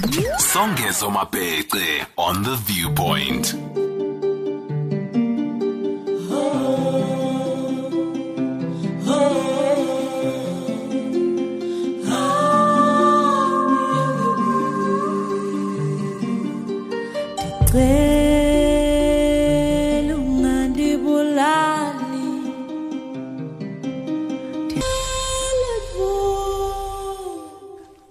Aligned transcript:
Songezo 0.00 1.10
Mapete 1.10 2.06
on 2.16 2.42
the 2.42 2.56
viewpoint. 2.56 3.54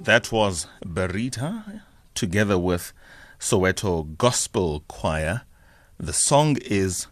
That 0.02 0.32
was 0.32 0.66
Barita 0.84 1.79
together 2.20 2.60
with 2.60 2.92
Soweto 3.40 4.18
Gospel 4.18 4.84
Choir. 4.90 5.44
The 5.98 6.12
song 6.12 6.58
is 6.58 7.08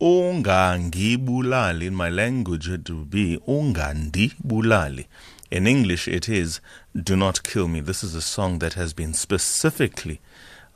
Ungangibulali. 0.00 1.86
In 1.86 1.96
my 1.96 2.10
language, 2.10 2.68
it 2.68 2.88
would 2.88 3.10
be 3.10 3.38
Ungandibulali. 3.48 5.06
In 5.50 5.66
English, 5.66 6.06
it 6.06 6.28
is 6.28 6.60
Do 6.94 7.16
Not 7.16 7.42
Kill 7.42 7.66
Me. 7.66 7.80
This 7.80 8.04
is 8.04 8.14
a 8.14 8.22
song 8.22 8.60
that 8.60 8.74
has 8.74 8.92
been 8.92 9.14
specifically 9.14 10.20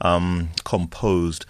um, 0.00 0.48
composed 0.64 1.46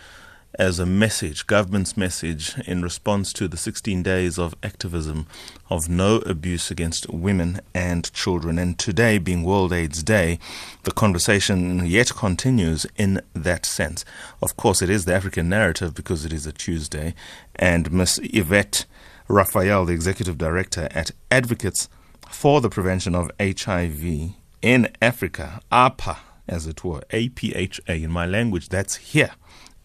as 0.58 0.78
a 0.78 0.86
message, 0.86 1.46
government's 1.46 1.96
message, 1.96 2.54
in 2.66 2.82
response 2.82 3.32
to 3.32 3.48
the 3.48 3.56
16 3.56 4.02
days 4.02 4.38
of 4.38 4.54
activism 4.62 5.26
of 5.68 5.88
no 5.88 6.16
abuse 6.18 6.70
against 6.70 7.10
women 7.10 7.60
and 7.74 8.12
children. 8.12 8.58
And 8.58 8.78
today, 8.78 9.18
being 9.18 9.42
World 9.42 9.72
AIDS 9.72 10.02
Day, 10.02 10.38
the 10.84 10.92
conversation 10.92 11.84
yet 11.86 12.14
continues 12.14 12.86
in 12.96 13.20
that 13.34 13.66
sense. 13.66 14.04
Of 14.40 14.56
course, 14.56 14.82
it 14.82 14.90
is 14.90 15.04
the 15.04 15.14
African 15.14 15.48
narrative 15.48 15.94
because 15.94 16.24
it 16.24 16.32
is 16.32 16.46
a 16.46 16.52
Tuesday. 16.52 17.14
And 17.56 17.92
Miss 17.92 18.20
Yvette 18.22 18.84
Raphael, 19.28 19.84
the 19.84 19.92
executive 19.92 20.38
director 20.38 20.88
at 20.92 21.10
Advocates 21.30 21.88
for 22.28 22.60
the 22.60 22.70
Prevention 22.70 23.14
of 23.14 23.30
HIV 23.40 24.34
in 24.62 24.88
Africa, 25.02 25.60
APA, 25.72 26.18
as 26.46 26.66
it 26.66 26.84
were, 26.84 27.02
APHA 27.10 28.02
in 28.02 28.10
my 28.10 28.26
language, 28.26 28.68
that's 28.68 28.96
here. 28.96 29.32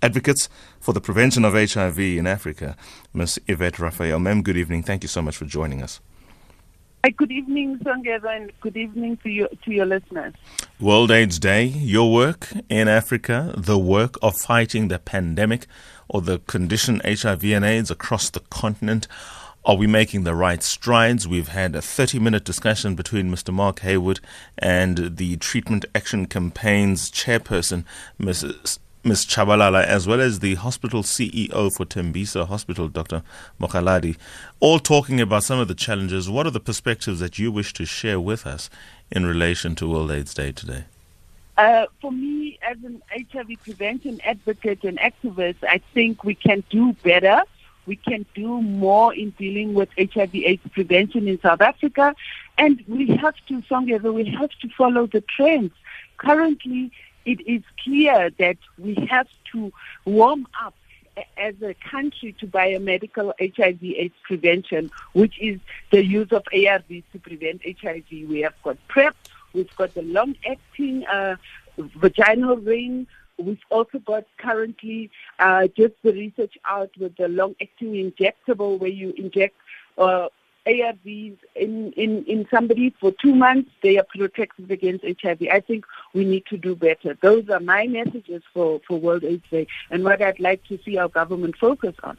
Advocates 0.01 0.47
for 0.79 0.93
the 0.93 1.01
Prevention 1.01 1.43
of 1.43 1.53
HIV 1.53 1.99
in 1.99 2.25
Africa, 2.25 2.77
Ms. 3.13 3.39
Yvette 3.47 3.79
Raphael. 3.79 4.19
Ma'am, 4.19 4.41
good 4.41 4.57
evening. 4.57 4.83
Thank 4.83 5.03
you 5.03 5.09
so 5.09 5.21
much 5.21 5.35
for 5.35 5.45
joining 5.45 5.81
us. 5.81 5.99
Hi, 7.03 7.11
good 7.11 7.31
evening, 7.31 7.79
Songeza, 7.79 8.35
and 8.35 8.51
good 8.59 8.75
evening 8.75 9.17
to 9.23 9.29
your 9.29 9.47
to 9.47 9.71
your 9.71 9.85
listeners. 9.85 10.33
World 10.81 11.11
AIDS 11.11 11.39
Day, 11.39 11.63
your 11.63 12.11
work 12.11 12.49
in 12.67 12.89
Africa, 12.89 13.53
the 13.57 13.77
work 13.77 14.15
of 14.21 14.35
fighting 14.35 14.89
the 14.89 14.99
pandemic 14.99 15.65
or 16.09 16.21
the 16.21 16.39
condition 16.39 17.01
HIV 17.05 17.45
and 17.45 17.63
AIDS 17.63 17.89
across 17.89 18.29
the 18.29 18.41
continent. 18.49 19.07
Are 19.63 19.77
we 19.77 19.87
making 19.87 20.23
the 20.23 20.35
right 20.35 20.61
strides? 20.61 21.25
We've 21.25 21.49
had 21.49 21.73
a 21.73 21.81
30 21.81 22.19
minute 22.19 22.43
discussion 22.43 22.95
between 22.95 23.31
Mr. 23.31 23.53
Mark 23.53 23.79
Heywood 23.79 24.19
and 24.57 25.15
the 25.15 25.37
Treatment 25.37 25.85
Action 25.95 26.25
Campaign's 26.25 27.09
chairperson, 27.11 27.85
Mrs. 28.19 28.79
Ms. 29.01 29.25
Tshabalala, 29.25 29.85
as 29.85 30.07
well 30.07 30.19
as 30.19 30.39
the 30.39 30.55
hospital 30.55 31.03
CEO 31.03 31.73
for 31.73 31.85
Tembisa 31.85 32.45
Hospital, 32.45 32.89
Dr. 32.89 33.23
Mogaladi, 33.59 34.17
all 34.59 34.77
talking 34.77 35.21
about 35.21 35.43
some 35.43 35.57
of 35.57 35.69
the 35.69 35.73
challenges. 35.73 36.29
What 36.29 36.45
are 36.45 36.51
the 36.51 36.59
perspectives 36.59 37.21
that 37.21 37.39
you 37.39 37.49
wish 37.49 37.71
to 37.73 37.85
share 37.85 38.19
with 38.19 38.45
us 38.45 38.69
in 39.09 39.25
relation 39.25 39.73
to 39.75 39.89
World 39.89 40.11
AIDS 40.11 40.33
Day 40.33 40.51
today? 40.51 40.83
Uh, 41.57 41.85
for 42.01 42.11
me, 42.11 42.59
as 42.61 42.75
an 42.83 43.01
HIV 43.11 43.51
prevention 43.63 44.19
advocate 44.25 44.83
and 44.83 44.99
activist, 44.99 45.57
I 45.63 45.81
think 45.93 46.25
we 46.25 46.35
can 46.35 46.61
do 46.69 46.91
better. 47.01 47.41
We 47.85 47.95
can 47.95 48.25
do 48.35 48.61
more 48.61 49.13
in 49.13 49.29
dealing 49.31 49.73
with 49.73 49.89
HIV/AIDS 49.97 50.61
prevention 50.73 51.29
in 51.29 51.39
South 51.39 51.61
Africa, 51.61 52.15
and 52.57 52.83
we 52.89 53.07
have 53.15 53.35
to, 53.47 53.61
Songeza, 53.61 54.13
we 54.13 54.25
have 54.25 54.51
to 54.61 54.69
follow 54.77 55.07
the 55.07 55.21
trends. 55.21 55.71
Currently, 56.17 56.91
it 57.25 57.41
is 57.47 57.63
clear 57.83 58.29
that 58.39 58.57
we 58.77 58.95
have 59.09 59.27
to 59.51 59.71
warm 60.05 60.47
up 60.63 60.73
as 61.37 61.55
a 61.61 61.73
country 61.73 62.33
to 62.39 62.47
biomedical 62.47 63.33
HIV/AIDS 63.39 64.13
prevention, 64.23 64.91
which 65.13 65.39
is 65.39 65.59
the 65.91 66.03
use 66.03 66.31
of 66.31 66.43
ARVs 66.53 67.03
to 67.11 67.19
prevent 67.19 67.61
HIV. 67.63 68.05
We 68.09 68.41
have 68.41 68.53
got 68.63 68.77
PrEP, 68.87 69.15
we've 69.53 69.75
got 69.75 69.93
the 69.93 70.01
long-acting 70.01 71.05
uh, 71.07 71.35
vaginal 71.77 72.57
ring. 72.57 73.07
We've 73.37 73.59
also 73.69 73.99
got 73.99 74.25
currently 74.37 75.11
uh, 75.39 75.67
just 75.67 75.93
the 76.03 76.11
research 76.11 76.57
out 76.65 76.91
with 76.99 77.15
the 77.15 77.27
long-acting 77.29 77.93
injectable, 77.93 78.79
where 78.79 78.89
you 78.89 79.13
inject 79.17 79.55
uh, 79.97 80.27
ARVs 80.69 81.37
in, 81.55 81.91
in, 81.93 82.23
in 82.25 82.47
somebody 82.51 82.93
for 82.99 83.11
two 83.21 83.35
months, 83.35 83.71
they 83.81 83.97
are 83.97 84.05
protected 84.15 84.71
against 84.71 85.05
HIV. 85.21 85.43
I 85.51 85.59
think 85.59 85.85
we 86.13 86.25
need 86.25 86.45
to 86.47 86.57
do 86.57 86.75
better. 86.75 87.17
Those 87.21 87.49
are 87.49 87.59
my 87.59 87.87
messages 87.87 88.43
for, 88.53 88.79
for 88.87 88.99
World 88.99 89.23
AIDS 89.23 89.43
Day 89.49 89.67
and 89.89 90.03
what 90.03 90.21
I'd 90.21 90.39
like 90.39 90.63
to 90.65 90.79
see 90.83 90.97
our 90.97 91.09
government 91.09 91.55
focus 91.57 91.95
on. 92.03 92.17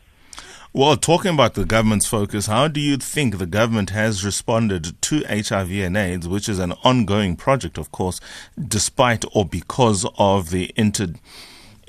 Well, 0.73 0.97
talking 0.97 1.35
about 1.35 1.55
the 1.55 1.65
government's 1.65 2.07
focus, 2.07 2.47
how 2.47 2.69
do 2.69 2.81
you 2.81 2.97
think 2.97 3.39
the 3.39 3.47
government 3.47 3.91
has 3.91 4.25
responded 4.25 5.01
to 5.03 5.25
HIV 5.25 5.73
and 5.73 5.97
AIDS, 5.97 6.29
which 6.29 6.49
is 6.49 6.61
an 6.61 6.73
ongoing 6.85 7.35
project, 7.35 7.77
of 7.77 7.91
course, 7.91 8.21
despite 8.57 9.25
or 9.35 9.45
because 9.45 10.07
of 10.17 10.51
the 10.51 10.73
inter 10.77 11.09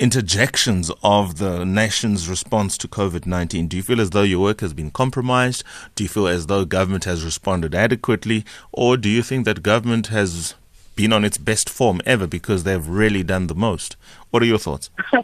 interjections 0.01 0.89
of 1.03 1.37
the 1.37 1.63
nation's 1.63 2.27
response 2.27 2.75
to 2.79 2.87
COVID 2.87 3.27
19? 3.27 3.67
Do 3.67 3.77
you 3.77 3.83
feel 3.83 4.01
as 4.01 4.09
though 4.09 4.23
your 4.23 4.41
work 4.41 4.61
has 4.61 4.73
been 4.73 4.89
compromised? 4.89 5.63
Do 5.93 6.03
you 6.03 6.09
feel 6.09 6.27
as 6.27 6.47
though 6.47 6.65
government 6.65 7.05
has 7.05 7.23
responded 7.23 7.75
adequately? 7.75 8.43
Or 8.71 8.97
do 8.97 9.07
you 9.07 9.21
think 9.21 9.45
that 9.45 9.61
government 9.61 10.07
has 10.07 10.55
been 10.95 11.13
on 11.13 11.23
its 11.23 11.37
best 11.37 11.69
form 11.69 12.01
ever 12.03 12.25
because 12.25 12.63
they've 12.63 12.87
really 12.87 13.21
done 13.21 13.45
the 13.45 13.53
most? 13.55 13.95
What 14.31 14.41
are 14.41 14.47
your 14.47 14.57
thoughts? 14.57 14.89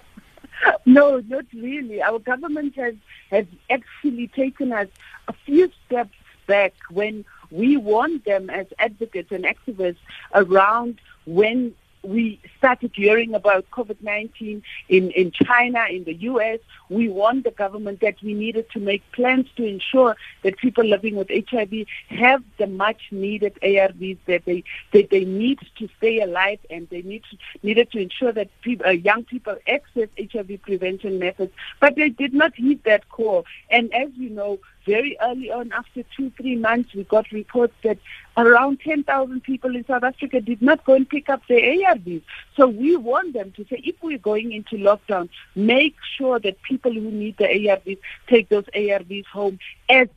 No, 0.85 1.21
not 1.27 1.45
really. 1.53 2.01
Our 2.01 2.17
government 2.17 2.75
has, 2.77 2.95
has 3.29 3.45
actually 3.69 4.27
taken 4.29 4.71
us 4.71 4.87
a 5.27 5.33
few 5.45 5.69
steps 5.85 6.15
back 6.47 6.73
when 6.89 7.25
we 7.51 7.75
warned 7.75 8.23
them 8.23 8.49
as 8.49 8.67
advocates 8.79 9.31
and 9.31 9.43
activists 9.43 9.97
around 10.33 10.99
when 11.25 11.75
we 12.07 12.39
started 12.57 12.91
hearing 12.95 13.35
about 13.35 13.69
COVID-19 13.71 14.61
in, 14.89 15.11
in 15.11 15.31
China, 15.31 15.85
in 15.89 16.05
the 16.05 16.13
U.S., 16.13 16.59
we 16.89 17.09
warned 17.09 17.43
the 17.43 17.51
government 17.51 17.99
that 17.99 18.15
we 18.23 18.33
needed 18.33 18.69
to 18.71 18.79
make 18.79 19.03
plans 19.11 19.47
to 19.57 19.65
ensure 19.65 20.15
that 20.43 20.57
people 20.57 20.85
living 20.85 21.15
with 21.15 21.29
HIV 21.29 21.85
have 22.09 22.43
the 22.57 22.67
much 22.67 23.01
needed 23.11 23.59
ARVs 23.61 24.17
that 24.25 24.45
they 24.45 24.63
that 24.93 25.09
they 25.09 25.25
need 25.25 25.59
to 25.77 25.89
stay 25.97 26.21
alive, 26.21 26.59
and 26.69 26.87
they 26.89 27.01
need 27.01 27.23
to, 27.29 27.37
needed 27.61 27.91
to 27.91 27.99
ensure 27.99 28.31
that 28.31 28.49
people, 28.61 28.85
uh, 28.85 28.91
young 28.91 29.23
people 29.25 29.57
access 29.67 30.07
HIV 30.17 30.61
prevention 30.61 31.19
methods. 31.19 31.51
But 31.81 31.95
they 31.95 32.09
did 32.09 32.33
not 32.33 32.55
heed 32.55 32.83
that 32.85 33.09
call. 33.09 33.45
And 33.69 33.93
as 33.93 34.09
you 34.15 34.29
know, 34.29 34.59
very 34.87 35.17
early 35.21 35.51
on, 35.51 35.71
after 35.73 36.01
two, 36.15 36.31
three 36.31 36.55
months, 36.55 36.93
we 36.95 37.03
got 37.03 37.29
reports 37.31 37.73
that 37.83 37.99
around 38.37 38.79
10,000 38.79 39.43
people 39.43 39.75
in 39.75 39.85
South 39.85 40.03
Africa 40.03 40.39
did 40.39 40.61
not 40.61 40.83
go 40.85 40.93
and 40.93 41.07
pick 41.07 41.27
up 41.27 41.41
their 41.47 41.59
ARVs. 41.59 42.21
So 42.55 42.67
we 42.67 42.95
want 42.95 43.33
them 43.33 43.51
to 43.57 43.65
say, 43.65 43.81
if 43.83 43.95
we're 44.01 44.17
going 44.17 44.53
into 44.53 44.77
lockdown, 44.77 45.29
make 45.55 45.95
sure 46.17 46.39
that 46.39 46.61
people 46.61 46.93
who 46.93 47.11
need 47.11 47.37
the 47.37 47.45
ARVs 47.45 47.99
take 48.27 48.47
those 48.49 48.65
ARVs 48.73 49.25
home 49.25 49.59
as 49.89 50.07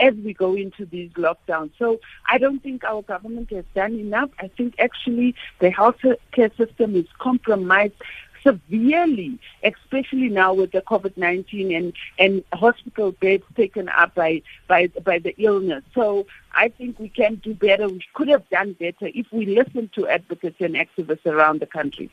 as 0.00 0.14
we 0.14 0.32
go 0.32 0.54
into 0.54 0.86
these 0.86 1.10
lockdowns. 1.12 1.72
So 1.78 2.00
I 2.26 2.38
don't 2.38 2.62
think 2.62 2.84
our 2.84 3.02
government 3.02 3.50
has 3.50 3.64
done 3.74 3.94
enough. 3.94 4.30
I 4.40 4.48
think 4.48 4.74
actually 4.78 5.34
the 5.58 5.70
healthcare 5.70 6.16
care 6.32 6.50
system 6.56 6.96
is 6.96 7.06
compromised 7.18 7.94
severely, 8.44 9.38
especially 9.62 10.28
now 10.28 10.54
with 10.54 10.72
the 10.72 10.82
COVID-19 10.82 11.76
and, 11.76 11.92
and 12.18 12.44
hospital 12.52 13.12
beds 13.12 13.42
taken 13.56 13.88
up 13.88 14.14
by, 14.14 14.42
by, 14.68 14.88
by 15.02 15.18
the 15.18 15.34
illness. 15.38 15.82
So 15.94 16.26
I 16.52 16.68
think 16.68 16.98
we 16.98 17.08
can 17.08 17.36
do 17.36 17.54
better. 17.54 17.88
We 17.88 18.04
could 18.14 18.28
have 18.28 18.48
done 18.50 18.74
better 18.74 19.08
if 19.14 19.26
we 19.32 19.46
listened 19.46 19.92
to 19.94 20.06
advocates 20.06 20.60
and 20.60 20.74
activists 20.74 21.26
around 21.26 21.60
the 21.60 21.66
country. 21.66 22.10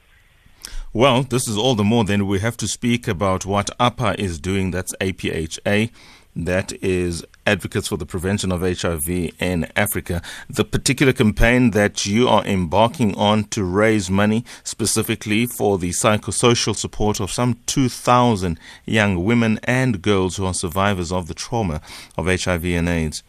Well, 0.93 1.23
this 1.23 1.47
is 1.47 1.57
all 1.57 1.75
the 1.75 1.83
more 1.83 2.03
then 2.03 2.27
we 2.27 2.39
have 2.39 2.57
to 2.57 2.67
speak 2.67 3.07
about 3.07 3.45
what 3.45 3.69
APA 3.79 4.19
is 4.21 4.39
doing. 4.39 4.71
That's 4.71 4.93
APHA. 4.99 5.89
That 6.35 6.71
is 6.81 7.25
Advocates 7.45 7.89
for 7.89 7.97
the 7.97 8.05
Prevention 8.05 8.53
of 8.53 8.61
HIV 8.61 9.09
in 9.39 9.69
Africa. 9.75 10.21
The 10.49 10.63
particular 10.63 11.11
campaign 11.11 11.71
that 11.71 12.05
you 12.05 12.29
are 12.29 12.45
embarking 12.45 13.15
on 13.15 13.45
to 13.45 13.65
raise 13.65 14.09
money 14.09 14.45
specifically 14.63 15.45
for 15.45 15.77
the 15.77 15.89
psychosocial 15.89 16.75
support 16.75 17.19
of 17.19 17.31
some 17.31 17.59
2,000 17.65 18.57
young 18.85 19.25
women 19.25 19.59
and 19.63 20.01
girls 20.01 20.37
who 20.37 20.45
are 20.45 20.53
survivors 20.53 21.11
of 21.11 21.27
the 21.27 21.33
trauma 21.33 21.81
of 22.17 22.27
HIV 22.27 22.63
and 22.65 22.87
AIDS. 22.87 23.23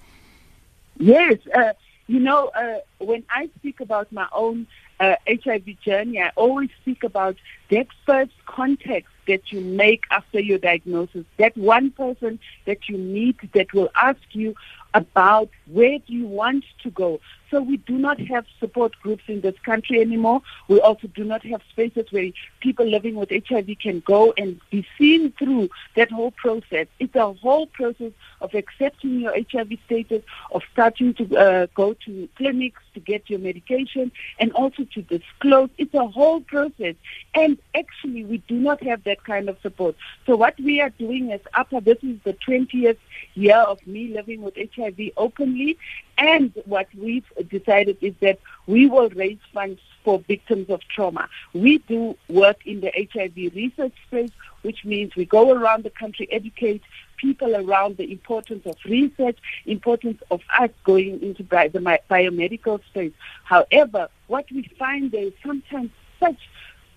Yes, 0.99 1.39
uh, 1.55 1.73
you 2.07 2.21
know, 2.21 2.49
uh, 2.49 2.79
when 2.99 3.25
I 3.31 3.51
speak 3.59 3.81
about 3.81 4.13
my 4.13 4.29
own 4.33 4.69
uh, 5.01 5.17
HIV 5.27 5.81
journey, 5.81 6.23
I 6.23 6.31
always 6.37 6.71
speak 6.83 7.03
about 7.03 7.37
that 7.71 7.89
first 8.07 8.33
contact 8.47 9.09
that 9.27 9.53
you 9.53 9.61
make 9.61 10.03
after 10.11 10.41
your 10.41 10.59
diagnosis, 10.59 11.25
that 11.39 11.57
one 11.57 11.91
person 11.91 12.39
that 12.67 12.89
you 12.89 12.99
meet 12.99 13.37
that 13.53 13.73
will 13.73 13.91
ask 14.01 14.21
you 14.33 14.55
about 14.94 15.49
where 15.67 15.99
do 15.99 16.12
you 16.12 16.27
want 16.27 16.65
to 16.83 16.91
go. 16.91 17.21
So 17.53 17.61
we 17.61 17.77
do 17.77 17.99
not 17.99 18.19
have 18.19 18.47
support 18.59 18.94
groups 19.03 19.25
in 19.29 19.43
this 19.43 19.55
country 19.62 20.00
anymore. 20.00 20.41
We 20.69 20.81
also 20.81 21.06
do 21.09 21.23
not 21.23 21.44
have 21.44 21.61
spaces 21.71 22.06
where 22.11 22.31
people 22.61 22.87
living 22.87 23.15
with 23.15 23.29
HIV 23.31 23.69
can 23.79 24.00
go 24.06 24.33
and 24.39 24.59
be 24.71 24.87
seen 24.99 25.33
through 25.33 25.69
that 25.94 26.11
whole 26.11 26.31
process. 26.31 26.87
It's 26.99 27.15
a 27.15 27.31
whole 27.35 27.67
process 27.67 28.12
of 28.41 28.55
accepting 28.55 29.21
your 29.21 29.35
HIV 29.35 29.73
status, 29.85 30.23
of 30.50 30.62
starting 30.73 31.12
to 31.15 31.37
uh, 31.37 31.67
go 31.75 31.94
to 32.06 32.29
clinics 32.37 32.81
to 32.94 33.00
get 33.00 33.29
your 33.29 33.39
medication, 33.39 34.12
and 34.39 34.53
also 34.53 34.85
to 34.85 35.03
disclose. 35.03 35.69
It's 35.77 35.94
a 35.94 36.06
whole 36.06 36.41
process. 36.41 36.94
And 37.35 37.59
actually, 37.75 38.25
we 38.25 38.39
do 38.39 38.55
not 38.55 38.83
have 38.83 39.05
that 39.05 39.25
kind 39.25 39.50
of 39.50 39.59
support. 39.61 39.94
So 40.25 40.37
what 40.37 40.59
we 40.59 40.81
are 40.81 40.91
doing 40.91 41.33
as 41.33 41.41
APA, 41.55 41.83
this 41.83 41.99
is 42.03 42.19
the 42.25 42.35
20th 42.49 42.99
year 43.35 43.56
of 43.59 43.87
me 43.87 44.09
living 44.09 44.41
with 44.41 44.56
HIV 44.56 44.81
openly, 45.17 45.79
and 46.19 46.52
what 46.67 46.88
we've 46.96 47.31
decided 47.49 47.99
is 48.00 48.14
that 48.20 48.38
we 48.67 48.87
will 48.87 49.08
raise 49.11 49.38
funds 49.52 49.81
for 50.05 50.19
victims 50.20 50.69
of 50.70 50.81
trauma. 50.88 51.29
We 51.52 51.79
do 51.79 52.17
work 52.29 52.67
in 52.67 52.81
the 52.81 52.90
HIV 53.12 53.55
research 53.55 53.94
space, 54.06 54.31
which 54.62 54.84
means 54.84 55.14
we 55.17 55.25
go 55.25 55.52
around 55.52 55.84
the 55.84 55.90
country, 55.90 56.29
educate 56.31 56.82
people 57.17 57.55
around 57.55 57.96
the 57.96 58.11
importance 58.11 58.67
of 58.67 58.76
research, 58.84 59.38
importance 59.67 60.20
of 60.31 60.40
us 60.58 60.70
going 60.84 61.23
into 61.23 61.43
the 61.44 62.00
biomedical 62.11 62.84
space. 62.87 63.12
However, 63.44 64.08
what 64.26 64.46
we 64.50 64.69
find 64.79 65.12
there 65.12 65.25
is 65.25 65.32
sometimes 65.44 65.90
such 66.19 66.49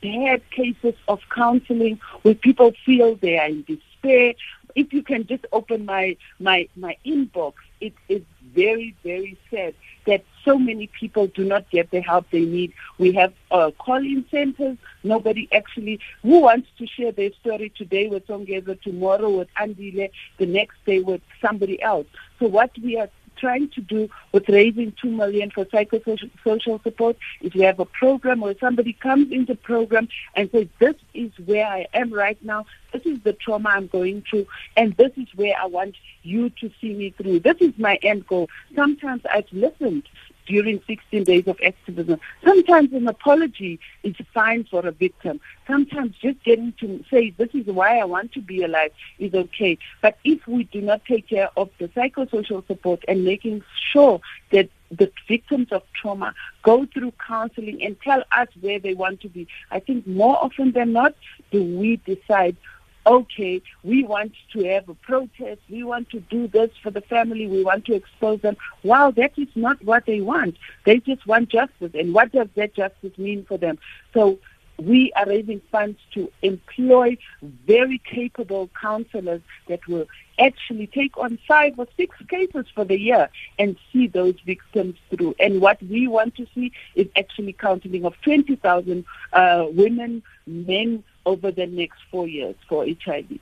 bad 0.02 0.42
cases 0.52 0.96
of 1.08 1.20
counseling 1.30 2.00
where 2.24 2.36
people 2.36 2.74
feel 2.86 3.16
they 3.16 3.38
are 3.38 3.48
in 3.48 3.64
despair. 3.64 4.34
If 4.76 4.94
you 4.94 5.04
can 5.04 5.26
just 5.26 5.46
open 5.52 5.86
my, 5.86 6.18
my, 6.40 6.68
my 6.76 6.98
inbox, 7.06 7.54
it 7.80 7.94
is 8.10 8.22
very, 8.54 8.96
very 9.04 9.38
sad 9.52 9.76
that 10.06 10.24
so 10.44 10.58
many 10.58 10.88
people 10.88 11.28
do 11.28 11.44
not 11.44 11.70
get 11.72 11.90
the 11.92 12.00
help 12.00 12.30
they 12.30 12.46
need. 12.46 12.74
We 12.98 13.14
have 13.14 13.34
uh, 13.52 13.72
call-in 13.78 14.26
centers. 14.30 14.78
Nobody 15.04 15.50
actually 15.52 16.00
who 16.22 16.42
wants 16.42 16.70
to 16.78 16.88
share 16.88 17.12
their 17.12 17.32
story 17.34 17.72
today 17.76 18.08
with 18.08 18.28
Songeza, 18.28 18.80
tomorrow 18.82 19.30
with 19.30 19.48
Andile, 19.60 20.10
the 20.38 20.46
next 20.46 20.78
day 20.86 21.00
with 21.00 21.22
somebody 21.42 21.82
else. 21.82 22.08
So 22.40 22.48
what 22.48 22.72
we 22.82 22.98
are 22.98 23.10
trying 23.38 23.70
to 23.70 23.82
do 23.82 24.10
with 24.32 24.48
raising 24.50 24.94
two 25.02 25.10
million 25.12 25.52
for 25.52 25.66
psychosocial 25.66 26.82
support 26.84 27.18
if 27.42 27.54
we 27.54 27.62
have 27.62 27.80
a 27.80 27.86
program 27.86 28.44
or 28.44 28.56
somebody 28.60 28.94
comes 28.94 29.32
into 29.32 29.56
program 29.56 30.08
and 30.36 30.50
says, 30.52 30.68
This 30.80 30.96
is 31.14 31.32
where 31.46 31.66
I 31.66 31.88
am 31.94 32.14
right 32.14 32.42
now, 32.44 32.66
this 32.92 33.06
is 33.06 33.20
the 33.22 33.34
trauma 33.34 33.70
I'm 33.70 33.88
going 33.88 34.24
through, 34.30 34.48
and 34.76 34.96
this 34.98 35.12
is 35.18 35.28
where 35.36 35.56
I 35.58 35.66
want 35.66 35.96
you 36.24 36.50
to 36.50 36.72
see 36.82 36.94
me 36.94 37.12
through. 37.12 37.40
This 37.42 37.58
is 37.60 37.78
my 37.78 37.96
end 38.02 38.28
goal. 38.28 38.50
Sometimes 38.76 39.24
I've 39.32 39.52
listened 39.52 40.04
during 40.46 40.82
16 40.88 41.24
days 41.24 41.48
of 41.48 41.58
activism. 41.64 42.20
Sometimes 42.44 42.94
an 42.94 43.08
apology 43.08 43.80
is 44.04 44.16
fine 44.34 44.64
for 44.66 44.86
a 44.86 44.92
victim. 44.92 45.40
Sometimes 45.68 46.16
just 46.18 46.44
getting 46.44 46.74
to 46.80 47.04
say, 47.10 47.32
this 47.32 47.50
is 47.54 47.66
why 47.66 48.00
I 48.00 48.06
want 48.06 48.32
to 48.34 48.42
be 48.42 48.64
alive 48.64 48.92
is 49.20 49.34
okay. 49.34 49.78
But 50.02 50.18
if 50.24 50.48
we 50.48 50.66
do 50.66 50.82
not 50.82 51.06
take 51.06 51.30
care 51.30 51.50
of 51.58 51.70
the 51.80 51.88
psychosocial 51.90 52.66
support 52.68 53.04
and 53.08 53.24
making 53.24 53.64
sure 53.92 54.22
that 54.52 54.70
the 54.92 55.12
victims 55.28 55.68
of 55.72 55.82
trauma 55.94 56.34
go 56.62 56.86
through 56.86 57.14
counseling 57.26 57.84
and 57.84 58.00
tell 58.02 58.24
us 58.36 58.48
where 58.62 58.80
they 58.80 58.94
want 58.94 59.22
to 59.22 59.30
be, 59.30 59.48
I 59.72 59.80
think 59.80 60.06
more 60.06 60.38
often 60.44 60.72
than 60.72 60.94
not, 60.94 61.16
do 61.52 61.64
we 61.64 61.98
decide 61.98 62.56
okay, 63.06 63.62
we 63.84 64.04
want 64.04 64.34
to 64.54 64.64
have 64.66 64.90
a 64.90 64.94
protest, 64.96 65.62
we 65.70 65.84
want 65.84 66.10
to 66.10 66.20
do 66.22 66.48
this 66.48 66.72
for 66.82 66.92
the 66.92 67.02
family, 67.02 67.48
we 67.48 67.64
want 67.64 67.86
to 67.86 67.94
expose 67.94 68.42
them. 68.42 68.58
Wow, 68.84 69.12
that 69.12 69.34
is 69.38 69.50
not 69.56 69.84
what 69.84 70.06
they 70.06 70.22
want. 70.22 70.58
They 70.86 71.00
just 71.00 71.26
want 71.28 71.50
justice. 71.50 71.92
And 71.94 72.14
what 72.14 72.32
does 72.32 72.48
that 72.56 72.74
justice 72.74 73.18
mean 73.18 73.46
for 73.46 73.58
them? 73.58 73.78
So 74.14 74.40
we 74.78 75.12
are 75.16 75.26
raising 75.26 75.62
funds 75.72 76.00
to 76.14 76.32
employ 76.42 77.18
very 77.42 78.00
capable 78.00 78.70
counselors 78.80 79.42
that 79.68 79.86
will 79.88 80.06
actually 80.38 80.88
take 80.88 81.18
on 81.18 81.40
five 81.48 81.80
or 81.80 81.88
six 81.96 82.16
cases 82.28 82.66
for 82.74 82.84
the 82.84 83.00
year 83.00 83.30
and 83.58 83.78
see 83.92 84.08
those 84.08 84.36
victims 84.46 84.96
through. 85.10 85.36
And 85.40 85.62
what 85.62 85.82
we 85.84 86.08
want 86.08 86.36
to 86.36 86.48
see 86.54 86.74
is 86.96 87.08
actually 87.16 87.54
counseling 87.54 88.06
of 88.06 88.16
20,000 88.22 89.06
uh, 89.32 89.66
women, 89.72 90.24
men, 90.46 91.04
over 91.26 91.52
the 91.52 91.66
next 91.66 92.00
four 92.12 92.28
years 92.28 92.56
for 92.68 92.86
HIV 92.86 93.40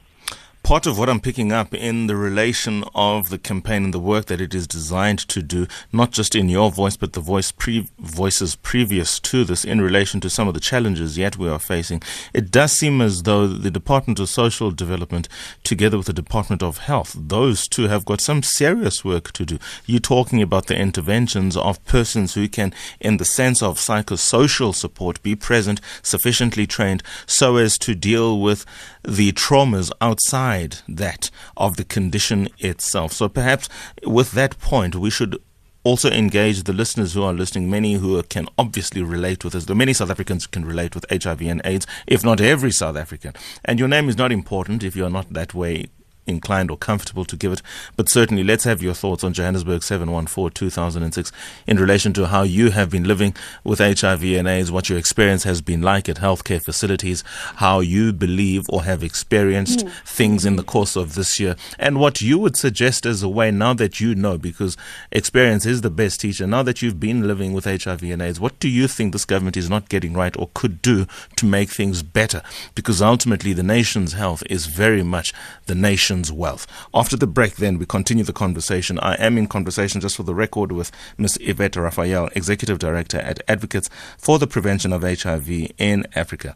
part 0.63 0.88
of 0.88 0.98
what 0.98 1.10
I'm 1.10 1.19
picking 1.19 1.51
up 1.51 1.74
in 1.74 2.07
the 2.07 2.15
relation 2.15 2.86
of 2.95 3.30
the 3.30 3.38
campaign 3.38 3.83
and 3.83 3.94
the 3.94 4.00
work 4.00 4.27
that 4.27 4.39
it 4.39 4.56
is 4.56 4.65
designed 4.65 5.19
to 5.27 5.42
do, 5.42 5.68
not 5.92 6.12
just 6.12 6.36
in 6.36 6.48
your 6.48 6.71
voice, 6.71 6.95
but 6.95 7.12
the 7.12 7.19
voice 7.19 7.51
pre- 7.51 7.89
voices 8.00 8.56
previous 8.56 9.19
to 9.19 9.44
this 9.44 9.65
in 9.65 9.81
relation 9.81 10.21
to 10.21 10.30
some 10.30 10.48
of 10.48 10.54
the 10.54 10.62
challenges 10.62 11.18
yet 11.18 11.38
we 11.38 11.50
are 11.50 11.60
facing. 11.60 12.01
It 12.33 12.50
does 12.50 12.71
seem 12.71 13.01
as 13.01 13.24
though 13.24 13.45
the 13.45 13.69
Department 13.69 14.21
of 14.21 14.30
Social 14.30 14.71
Development, 14.71 15.27
together 15.63 15.98
with 15.98 16.07
the 16.07 16.13
Department 16.13 16.63
of 16.63 16.77
Health, 16.77 17.13
those 17.18 17.68
two 17.68 17.89
have 17.89 18.06
got 18.06 18.21
some 18.21 18.42
serious 18.42 19.04
work 19.04 19.33
to 19.33 19.45
do. 19.45 19.60
You're 19.86 20.00
talking 20.00 20.42
about 20.42 20.68
the 20.68 20.77
interventions 20.77 21.57
of 21.57 21.83
persons 21.83 22.36
who 22.36 22.48
can, 22.48 22.74
in 23.01 23.18
the 23.18 23.25
sense 23.25 23.62
of 23.62 23.80
psychosocial 23.80 24.74
support, 24.74 25.21
be 25.21 25.36
present, 25.36 25.81
sufficiently 26.01 26.65
trained, 26.65 27.04
so 27.25 27.57
as 27.57 27.77
to 27.80 27.95
deal 27.95 28.39
with 28.39 28.65
the 29.04 29.33
traumas 29.33 29.92
outside 30.00 30.52
that 30.88 31.29
of 31.57 31.77
the 31.77 31.83
condition 31.83 32.50
itself. 32.59 33.13
So 33.13 33.29
perhaps 33.29 33.69
with 34.05 34.31
that 34.31 34.59
point, 34.59 34.95
we 34.95 35.09
should 35.09 35.38
also 35.83 36.09
engage 36.09 36.63
the 36.63 36.73
listeners 36.73 37.13
who 37.13 37.23
are 37.23 37.33
listening, 37.33 37.69
many 37.69 37.94
who 37.95 38.21
can 38.23 38.47
obviously 38.57 39.01
relate 39.01 39.44
with 39.44 39.55
us. 39.55 39.65
Though 39.65 39.75
many 39.75 39.94
South 39.94 40.09
Africans 40.09 40.47
can 40.47 40.65
relate 40.65 40.95
with 40.95 41.05
HIV 41.11 41.41
and 41.41 41.61
AIDS, 41.65 41.85
if 42.07 42.23
not 42.23 42.39
every 42.39 42.71
South 42.71 42.95
African. 42.95 43.33
And 43.65 43.79
your 43.79 43.89
name 43.89 44.07
is 44.09 44.17
not 44.17 44.31
important 44.31 44.83
if 44.83 44.95
you're 44.95 45.09
not 45.09 45.33
that 45.33 45.53
way 45.53 45.88
inclined 46.27 46.71
or 46.71 46.77
comfortable 46.77 47.25
to 47.25 47.35
give 47.35 47.51
it. 47.51 47.61
But 47.95 48.09
certainly, 48.09 48.43
let's 48.43 48.63
have 48.63 48.81
your 48.81 48.93
thoughts 48.93 49.23
on 49.23 49.33
Johannesburg 49.33 49.83
714 49.83 50.53
2006 50.53 51.31
in 51.67 51.79
relation 51.79 52.13
to 52.13 52.27
how 52.27 52.43
you 52.43 52.71
have 52.71 52.89
been 52.89 53.03
living 53.03 53.35
with 53.63 53.79
HIV 53.79 54.23
and 54.23 54.47
AIDS, 54.47 54.71
what 54.71 54.89
your 54.89 54.97
experience 54.97 55.43
has 55.43 55.61
been 55.61 55.81
like 55.81 56.07
at 56.07 56.17
healthcare 56.17 56.63
facilities, 56.63 57.23
how 57.55 57.79
you 57.79 58.13
believe 58.13 58.65
or 58.69 58.83
have 58.83 59.03
experienced 59.03 59.86
mm. 59.86 59.91
things 60.05 60.45
in 60.45 60.55
the 60.55 60.63
course 60.63 60.95
of 60.95 61.15
this 61.15 61.39
year, 61.39 61.55
and 61.79 62.00
what 62.00 62.21
you 62.21 62.38
would 62.38 62.57
suggest 62.57 63.05
as 63.05 63.24
a 63.24 63.29
way 63.29 63.51
now 63.51 63.74
that 63.74 64.00
you 64.00 64.15
know, 64.15 64.38
because 64.38 64.77
experience 65.12 65.65
is 65.65 65.81
the 65.81 65.89
best 65.89 66.21
teacher, 66.21 66.48
now 66.48 66.63
that 66.63 66.81
you've 66.81 67.00
been 67.00 67.27
living 67.27 67.53
with 67.53 67.65
HIV 67.65 68.03
and 68.03 68.21
AIDS, 68.21 68.39
what 68.39 68.59
do 68.59 68.69
you 68.69 68.88
think 68.88 69.13
this 69.13 69.25
government 69.25 69.57
is 69.57 69.69
not 69.69 69.89
getting 69.89 70.13
right 70.13 70.36
or 70.38 70.50
could 70.53 70.81
do 70.81 71.05
to 71.36 71.45
make 71.45 71.69
things 71.69 72.03
better? 72.03 72.41
Because 72.75 73.01
ultimately, 73.01 73.53
the 73.53 73.63
nation's 73.63 74.13
health 74.13 74.43
is 74.50 74.65
very 74.67 75.03
much 75.03 75.33
the 75.65 75.75
nation 75.75 76.12
nation's 76.13 76.32
wealth. 76.32 76.67
After 76.93 77.17
the 77.17 77.27
break, 77.27 77.55
then, 77.55 77.77
we 77.77 77.86
continue 77.86 78.24
the 78.24 78.34
conversation. 78.34 79.00
I 79.00 79.15
am 79.15 79.38
in 79.38 79.48
conversation, 79.48 80.00
just 80.01 80.15
for 80.15 80.24
the 80.24 80.36
record, 80.36 80.72
with 80.72 80.91
Ms. 81.17 81.38
Yvette 81.41 81.75
Raphael, 81.75 82.29
Executive 82.36 82.79
Director 82.79 83.17
at 83.20 83.41
Advocates 83.48 83.89
for 84.17 84.39
the 84.39 84.48
Prevention 84.48 84.93
of 84.93 85.01
HIV 85.01 85.50
in 85.77 86.05
Africa. 86.15 86.55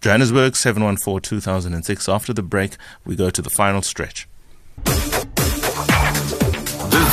Johannesburg, 0.00 0.54
714 0.54 1.20
2006. 1.22 2.08
After 2.08 2.32
the 2.32 2.42
break, 2.42 2.76
we 3.04 3.16
go 3.16 3.30
to 3.30 3.42
the 3.42 3.50
final 3.50 3.82
stretch. 3.82 4.28
The 4.84 5.26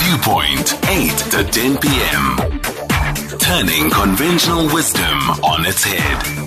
Viewpoint, 0.04 0.78
8 0.88 1.18
to 1.32 1.44
10 1.44 1.78
p.m. 1.78 2.38
Turning 3.40 3.90
conventional 3.90 4.66
wisdom 4.74 5.18
on 5.42 5.66
its 5.66 5.84
head. 5.84 6.45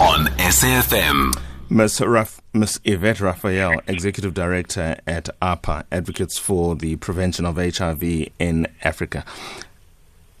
On 0.00 0.24
SAFM. 0.38 1.30
Ms. 1.68 2.00
Raf- 2.00 2.40
Ms. 2.54 2.80
Yvette 2.84 3.20
Raphael, 3.20 3.82
Executive 3.86 4.32
Director 4.32 4.96
at 5.06 5.28
APA, 5.42 5.84
Advocates 5.92 6.38
for 6.38 6.74
the 6.74 6.96
Prevention 6.96 7.44
of 7.44 7.56
HIV 7.58 8.02
in 8.38 8.66
Africa. 8.82 9.26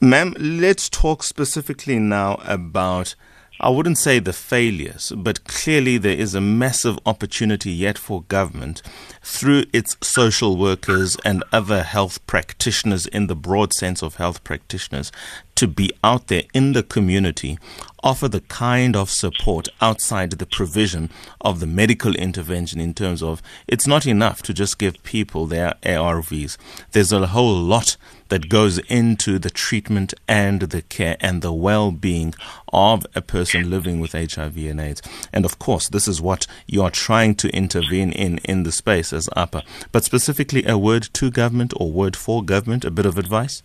Ma'am, 0.00 0.34
let's 0.38 0.88
talk 0.88 1.22
specifically 1.22 1.98
now 1.98 2.40
about 2.46 3.16
I 3.62 3.68
wouldn't 3.68 3.98
say 3.98 4.20
the 4.20 4.32
failures, 4.32 5.12
but 5.14 5.44
clearly 5.44 5.98
there 5.98 6.16
is 6.16 6.34
a 6.34 6.40
massive 6.40 6.98
opportunity 7.04 7.70
yet 7.70 7.98
for 7.98 8.22
government 8.22 8.80
through 9.22 9.64
its 9.74 9.98
social 10.00 10.56
workers 10.56 11.18
and 11.26 11.44
other 11.52 11.82
health 11.82 12.26
practitioners 12.26 13.06
in 13.06 13.26
the 13.26 13.36
broad 13.36 13.74
sense 13.74 14.02
of 14.02 14.14
health 14.14 14.42
practitioners 14.44 15.12
to 15.56 15.68
be 15.68 15.90
out 16.02 16.28
there 16.28 16.44
in 16.54 16.72
the 16.72 16.82
community 16.82 17.58
offer 18.02 18.28
the 18.28 18.40
kind 18.42 18.96
of 18.96 19.10
support 19.10 19.68
outside 19.80 20.32
the 20.32 20.46
provision 20.46 21.10
of 21.40 21.60
the 21.60 21.66
medical 21.66 22.14
intervention 22.16 22.80
in 22.80 22.94
terms 22.94 23.22
of 23.22 23.42
it's 23.66 23.86
not 23.86 24.06
enough 24.06 24.42
to 24.42 24.54
just 24.54 24.78
give 24.78 25.02
people 25.02 25.46
their 25.46 25.74
ARVs. 25.82 26.56
There's 26.92 27.12
a 27.12 27.26
whole 27.28 27.54
lot 27.54 27.96
that 28.28 28.48
goes 28.48 28.78
into 28.88 29.38
the 29.38 29.50
treatment 29.50 30.14
and 30.26 30.60
the 30.62 30.82
care 30.82 31.16
and 31.20 31.42
the 31.42 31.52
well 31.52 31.90
being 31.90 32.34
of 32.72 33.04
a 33.14 33.20
person 33.20 33.68
living 33.68 34.00
with 34.00 34.12
HIV 34.12 34.56
and 34.56 34.80
AIDS. 34.80 35.02
And 35.32 35.44
of 35.44 35.58
course, 35.58 35.88
this 35.88 36.08
is 36.08 36.20
what 36.20 36.46
you 36.66 36.82
are 36.82 36.90
trying 36.90 37.34
to 37.36 37.48
intervene 37.50 38.12
in 38.12 38.38
in 38.38 38.62
the 38.62 38.72
space 38.72 39.12
as 39.12 39.28
APA. 39.36 39.62
But 39.92 40.04
specifically, 40.04 40.64
a 40.64 40.78
word 40.78 41.08
to 41.14 41.30
government 41.30 41.72
or 41.76 41.90
word 41.90 42.16
for 42.16 42.42
government, 42.42 42.84
a 42.84 42.90
bit 42.90 43.06
of 43.06 43.18
advice? 43.18 43.62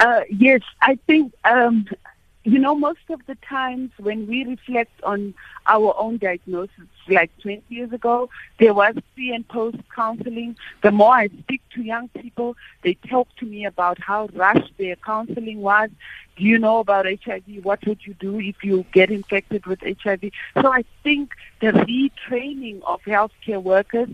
Uh, 0.00 0.22
yes, 0.30 0.62
I 0.80 0.96
think 1.06 1.32
um, 1.44 1.86
you 2.44 2.58
know, 2.58 2.74
most 2.74 3.08
of 3.08 3.24
the 3.26 3.36
times 3.36 3.90
when 3.98 4.26
we 4.26 4.44
reflect 4.44 5.00
on 5.04 5.34
our 5.66 5.94
own 5.96 6.16
diagnosis, 6.16 6.88
like 7.08 7.30
20 7.38 7.62
years 7.68 7.92
ago, 7.92 8.28
there 8.58 8.74
was 8.74 8.96
pre 9.14 9.32
and 9.32 9.46
post 9.46 9.76
counseling. 9.94 10.56
The 10.82 10.90
more 10.90 11.14
I 11.14 11.28
speak 11.28 11.62
to 11.74 11.82
young 11.82 12.08
people, 12.08 12.56
they 12.82 12.94
talk 12.94 13.28
to 13.36 13.46
me 13.46 13.64
about 13.64 14.00
how 14.00 14.28
rushed 14.34 14.72
their 14.76 14.96
counseling 14.96 15.60
was. 15.60 15.90
Do 16.36 16.44
you 16.44 16.58
know 16.58 16.78
about 16.78 17.06
HIV? 17.06 17.44
What 17.62 17.86
would 17.86 18.04
you 18.04 18.14
do 18.14 18.40
if 18.40 18.64
you 18.64 18.84
get 18.92 19.10
infected 19.10 19.66
with 19.66 19.80
HIV? 19.80 20.30
So 20.60 20.72
I 20.72 20.84
think 21.04 21.32
the 21.60 21.68
retraining 21.68 22.82
of 22.82 23.02
healthcare 23.02 23.62
workers 23.62 24.08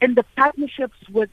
and 0.00 0.16
the 0.16 0.24
partnerships 0.36 0.96
with 1.10 1.30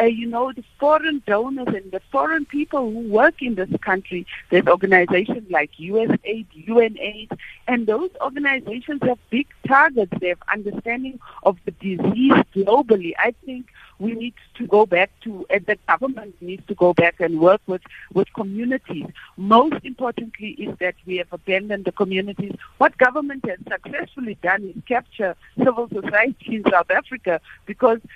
uh, 0.00 0.04
you 0.04 0.26
know, 0.26 0.52
the 0.52 0.64
foreign 0.78 1.22
donors 1.26 1.68
and 1.68 1.90
the 1.90 2.00
foreign 2.12 2.44
people 2.44 2.90
who 2.90 3.08
work 3.08 3.40
in 3.40 3.54
this 3.54 3.70
country. 3.80 4.26
There's 4.50 4.66
organizations 4.66 5.50
like 5.50 5.70
USAID, 5.78 6.46
UNAID, 6.68 7.38
and 7.66 7.86
those 7.86 8.10
organizations 8.20 9.00
have 9.02 9.18
big 9.30 9.46
targets. 9.66 10.12
They 10.20 10.28
have 10.28 10.42
understanding 10.52 11.18
of 11.42 11.56
the 11.64 11.70
disease 11.72 12.32
globally. 12.54 13.12
I 13.18 13.34
think 13.44 13.66
we 13.98 14.12
need 14.12 14.34
to 14.56 14.66
go 14.66 14.84
back 14.84 15.10
to, 15.22 15.46
and 15.48 15.64
the 15.66 15.78
government 15.88 16.34
needs 16.40 16.66
to 16.66 16.74
go 16.74 16.92
back 16.92 17.20
and 17.20 17.40
work 17.40 17.62
with, 17.66 17.82
with 18.12 18.30
communities. 18.34 19.06
Most 19.36 19.76
importantly 19.84 20.50
is 20.50 20.76
that 20.80 20.94
we 21.06 21.16
have 21.16 21.32
abandoned 21.32 21.86
the 21.86 21.92
communities. 21.92 22.54
What 22.78 22.98
government 22.98 23.44
has 23.46 23.58
successfully 23.66 24.36
done 24.42 24.74
is 24.76 24.82
capture 24.86 25.34
civil 25.56 25.88
society 25.88 26.56
in 26.56 26.64
South 26.70 26.90
Africa 26.90 27.40
because 27.64 28.00
uh, 28.04 28.08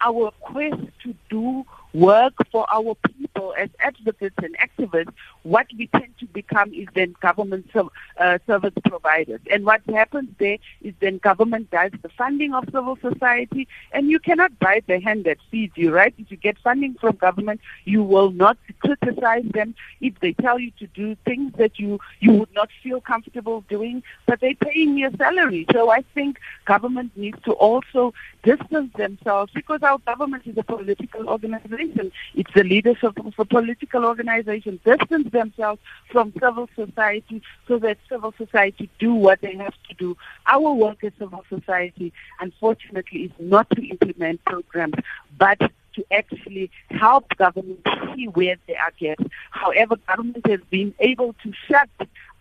our 0.00 0.30
quest 0.40 0.80
to 1.02 1.14
do 1.28 1.64
work 1.92 2.34
for 2.50 2.66
our 2.72 2.94
people 3.06 3.29
as 3.50 3.70
advocates 3.80 4.36
and 4.42 4.56
activists, 4.58 5.12
what 5.42 5.66
we 5.76 5.86
tend 5.88 6.12
to 6.18 6.26
become 6.26 6.72
is 6.72 6.88
then 6.94 7.14
government 7.20 7.66
uh, 7.74 8.38
service 8.46 8.74
providers. 8.84 9.40
And 9.52 9.64
what 9.64 9.80
happens 9.88 10.28
there 10.38 10.58
is 10.82 10.94
then 11.00 11.18
government 11.18 11.70
does 11.70 11.92
the 12.02 12.08
funding 12.10 12.52
of 12.54 12.64
civil 12.66 12.96
society, 13.00 13.68
and 13.92 14.10
you 14.10 14.18
cannot 14.18 14.58
bite 14.58 14.86
the 14.86 15.00
hand 15.00 15.24
that 15.24 15.38
feeds 15.50 15.72
you, 15.76 15.92
right? 15.92 16.14
If 16.18 16.30
you 16.30 16.36
get 16.36 16.56
funding 16.58 16.94
from 17.00 17.16
government, 17.16 17.60
you 17.84 18.02
will 18.02 18.30
not 18.30 18.56
criticize 18.80 19.44
them 19.58 19.74
if 20.00 20.18
they 20.20 20.32
tell 20.32 20.58
you 20.58 20.72
to 20.78 20.86
do 20.88 21.16
things 21.24 21.52
that 21.58 21.78
you, 21.78 22.00
you 22.20 22.32
would 22.32 22.54
not 22.54 22.68
feel 22.82 23.00
comfortable 23.00 23.64
doing, 23.68 24.02
but 24.26 24.40
they're 24.40 24.54
paying 24.54 24.96
your 24.98 25.10
salary. 25.16 25.66
So 25.72 25.90
I 25.90 26.02
think 26.14 26.38
government 26.64 27.12
needs 27.16 27.40
to 27.44 27.52
also 27.52 28.12
distance 28.42 28.92
themselves 28.96 29.52
because 29.54 29.82
our 29.82 29.98
government 29.98 30.46
is 30.46 30.56
a 30.56 30.62
political 30.62 31.28
organization 31.28 31.70
organization. 31.70 32.12
It's 32.34 32.52
the 32.54 32.64
leaders 32.64 32.96
of, 33.02 33.14
a 33.38 33.44
political 33.44 34.04
organization 34.04 34.80
distance 34.84 35.30
themselves 35.30 35.80
from 36.10 36.32
civil 36.40 36.68
society 36.74 37.42
so 37.68 37.78
that 37.78 37.98
civil 38.08 38.34
society 38.36 38.90
do 38.98 39.14
what 39.14 39.40
they 39.40 39.54
have 39.56 39.74
to 39.88 39.94
do. 39.94 40.16
Our 40.46 40.72
work 40.72 41.02
as 41.04 41.12
civil 41.18 41.44
society, 41.48 42.12
unfortunately, 42.40 43.24
is 43.24 43.32
not 43.38 43.68
to 43.70 43.86
implement 43.86 44.44
programs, 44.44 44.94
but 45.38 45.58
to 45.94 46.04
actually 46.12 46.70
help 46.90 47.36
government 47.36 47.86
see 48.14 48.26
where 48.28 48.56
they 48.66 48.76
are 48.76 48.92
gaps. 48.98 49.24
However, 49.50 49.96
government 50.08 50.46
has 50.46 50.60
been 50.70 50.94
able 51.00 51.34
to 51.42 51.52
shut 51.68 51.88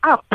up 0.04 0.26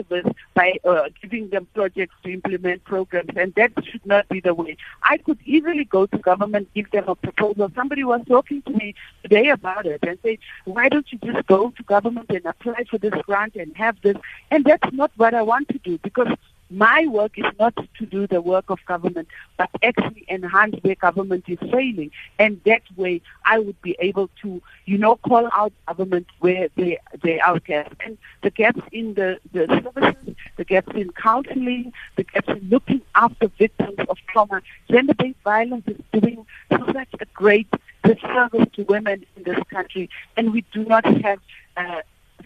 activists 0.00 0.34
by 0.54 0.78
uh, 0.84 1.08
giving 1.20 1.48
them 1.50 1.66
projects 1.74 2.14
to 2.24 2.32
implement 2.32 2.84
programs, 2.84 3.30
and 3.36 3.54
that 3.54 3.72
should 3.84 4.04
not 4.04 4.28
be 4.28 4.40
the 4.40 4.54
way. 4.54 4.76
I 5.02 5.18
could 5.18 5.38
easily 5.44 5.84
go 5.84 6.06
to 6.06 6.18
government, 6.18 6.68
give 6.74 6.90
them 6.90 7.04
a 7.08 7.14
proposal. 7.14 7.70
Somebody 7.74 8.04
was 8.04 8.22
talking 8.26 8.62
to 8.62 8.72
me 8.72 8.94
today 9.22 9.48
about 9.48 9.86
it 9.86 10.00
and 10.02 10.18
say, 10.22 10.38
why 10.64 10.88
don't 10.88 11.06
you 11.12 11.18
just 11.18 11.46
go 11.46 11.70
to 11.70 11.82
government 11.84 12.30
and 12.30 12.44
apply 12.46 12.84
for 12.90 12.98
this 12.98 13.14
grant 13.26 13.56
and 13.56 13.76
have 13.76 13.96
this? 14.02 14.16
And 14.50 14.64
that's 14.64 14.92
not 14.92 15.10
what 15.16 15.34
I 15.34 15.42
want 15.42 15.68
to 15.68 15.78
do 15.78 15.98
because 15.98 16.28
my 16.70 17.06
work 17.06 17.32
is 17.36 17.44
not 17.58 17.74
to 17.98 18.06
do 18.06 18.26
the 18.26 18.40
work 18.40 18.70
of 18.70 18.78
government, 18.86 19.28
but 19.56 19.68
actually 19.82 20.24
enhance 20.28 20.76
where 20.82 20.94
government 20.94 21.44
is 21.48 21.58
failing. 21.70 22.12
And 22.38 22.60
that 22.64 22.82
way, 22.96 23.20
I 23.44 23.58
would 23.58 23.80
be 23.82 23.96
able 23.98 24.30
to, 24.42 24.62
you 24.86 24.98
know, 24.98 25.16
call 25.16 25.48
out 25.52 25.72
government 25.88 26.28
where 26.38 26.68
they, 26.76 26.98
they 27.22 27.40
are 27.40 27.58
gaps. 27.58 27.96
And 28.04 28.16
the 28.42 28.50
gaps 28.50 28.80
in 28.92 29.14
the, 29.14 29.38
the 29.52 29.66
services, 29.66 30.36
the 30.56 30.64
gaps 30.64 30.92
in 30.94 31.10
counseling, 31.12 31.92
the 32.16 32.24
gaps 32.24 32.48
in 32.48 32.68
looking 32.68 33.02
after 33.14 33.48
victims 33.58 33.98
of 34.08 34.18
trauma. 34.28 34.62
Gender-based 34.90 35.38
violence 35.42 35.84
is 35.88 35.96
doing 36.12 36.46
such 36.70 37.08
a 37.20 37.24
great 37.34 37.68
disservice 38.04 38.66
to 38.74 38.82
women 38.84 39.24
in 39.36 39.42
this 39.42 39.58
country, 39.70 40.08
and 40.36 40.52
we 40.52 40.64
do 40.72 40.84
not 40.84 41.04
have 41.04 41.40
uh, 41.76 42.00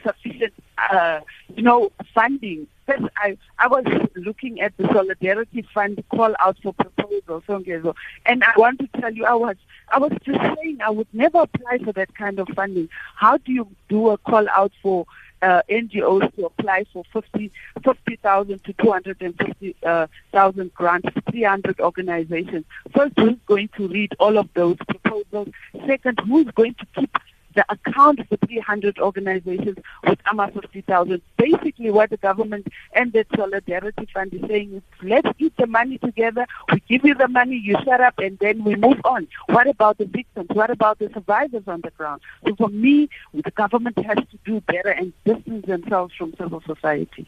sufficient, 0.05 0.53
uh, 0.91 1.21
you 1.55 1.63
know, 1.63 1.91
funding. 2.15 2.67
Because 2.87 3.09
I, 3.17 3.39
I 3.59 3.67
was 3.67 3.85
looking 4.15 4.61
at 4.61 4.77
the 4.77 4.87
Solidarity 4.93 5.67
Fund 5.73 6.05
call 6.11 6.35
out 6.39 6.59
for 6.63 6.75
proposals, 6.75 7.43
and 8.27 8.45
I 8.45 8.53
want 8.59 8.79
to 8.81 9.01
tell 9.01 9.13
you, 9.13 9.25
I 9.25 9.35
was, 9.35 9.57
I 9.89 9.99
was 9.99 10.13
just 10.23 10.39
saying 10.39 10.79
I 10.85 10.91
would 10.91 11.09
never 11.15 11.41
apply 11.41 11.79
for 11.79 11.93
that 11.95 12.15
kind 12.15 12.39
of 12.39 12.49
funding. 12.55 12.91
How 13.17 13.39
do 13.39 13.53
you 13.53 13.69
do 13.89 14.11
a 14.11 14.19
call 14.19 14.47
out 14.51 14.73
for 14.83 15.07
uh, 15.45 15.63
NGOs 15.69 16.35
to 16.37 16.47
apply 16.47 16.85
for 16.93 17.05
50 17.13 17.53
50,000 17.85 18.65
to 18.65 18.73
250,000 18.73 19.77
uh, 19.85 20.65
grants, 20.75 21.09
300 21.31 21.81
organizations. 21.81 22.65
First, 22.95 23.13
who's 23.19 23.37
going 23.47 23.69
to 23.77 23.89
read 23.89 24.15
all 24.19 24.39
of 24.39 24.49
those 24.55 24.77
proposals? 24.89 25.49
Second, 25.87 26.21
who's 26.27 26.51
going 26.53 26.75
to 26.75 26.87
keep 26.95 27.15
the 27.55 27.65
account 27.69 28.21
for 28.29 28.37
300 28.37 28.99
organizations 28.99 29.79
with 30.07 30.19
AMA 30.31 30.51
50,000. 30.53 31.23
Basically, 31.37 31.91
what 31.91 32.11
the 32.11 32.17
government 32.17 32.69
and 32.93 33.13
the 33.13 33.27
Solidarity 33.35 34.09
Fund 34.13 34.35
is 34.35 34.43
saying 34.49 34.75
is 34.75 34.83
let's 35.03 35.29
eat 35.39 35.55
the 35.57 35.67
money 35.67 35.99
together. 35.99 36.47
We 36.73 36.83
give 36.89 37.05
you 37.05 37.15
the 37.15 37.29
money, 37.29 37.57
you 37.57 37.77
shut 37.85 38.01
up, 38.01 38.19
and 38.19 38.39
then 38.39 38.65
we 38.65 38.77
move 38.77 39.01
on. 39.05 39.29
What 39.49 39.67
about 39.67 39.99
the 39.99 40.07
victims? 40.07 40.49
What 40.53 40.71
about 40.71 40.99
the 40.99 41.11
survivors 41.13 41.65
on 41.67 41.81
the 41.83 41.91
ground? 41.91 42.23
So 42.47 42.55
for 42.57 42.69
me, 42.69 43.09
the 43.33 43.51
government 43.51 43.99
has 44.05 44.17
to 44.17 44.39
do 44.45 44.61
better 44.63 44.91
and 44.91 45.13
distance 45.25 45.67
themselves 45.67 46.15
from 46.17 46.35
civil 46.37 46.63
society. 46.67 47.27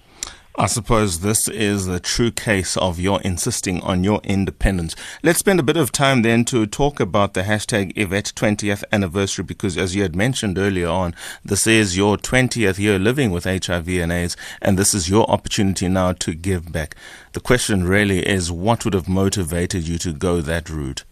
I 0.59 0.65
suppose 0.65 1.21
this 1.21 1.49
is 1.49 1.85
the 1.85 2.01
true 2.01 2.31
case 2.31 2.79
of 2.79 2.99
your 2.99 3.21
insisting 3.21 3.83
on 3.83 4.03
your 4.03 4.23
independence. 4.25 4.97
Let's 5.23 5.41
spend 5.41 5.61
a 5.61 5.63
bit 5.63 5.77
of 5.77 5.93
time 5.93 6.23
then 6.23 6.47
to 6.47 6.65
talk 6.65 6.99
about 6.99 7.35
the 7.35 7.43
hashtag 7.43 7.93
Yvette 7.95 8.33
20th 8.35 8.83
anniversary 8.91 9.45
because, 9.45 9.77
as 9.77 9.95
you 9.95 10.01
had 10.01 10.17
mentioned 10.17 10.57
earlier 10.57 10.89
on, 10.89 11.15
this 11.45 11.67
is 11.67 11.95
your 11.95 12.17
20th 12.17 12.79
year 12.79 12.99
living 12.99 13.33
with 13.33 13.45
HIV 13.45 13.87
and 13.89 14.11
AIDS, 14.11 14.35
and 14.63 14.79
this 14.79 14.95
is 14.95 15.11
your 15.11 15.31
opportunity 15.31 15.89
now 15.89 16.13
to 16.13 16.33
give 16.33 16.73
back. 16.73 16.97
The 17.35 17.41
question 17.41 17.85
really 17.85 18.27
is 18.27 18.51
what 18.51 18.87
would 18.87 18.95
have 18.95 19.11
motivated 19.11 19.87
you 19.87 19.99
to 19.99 20.15
go 20.15 20.41
that 20.41 20.71
route? 20.71 21.05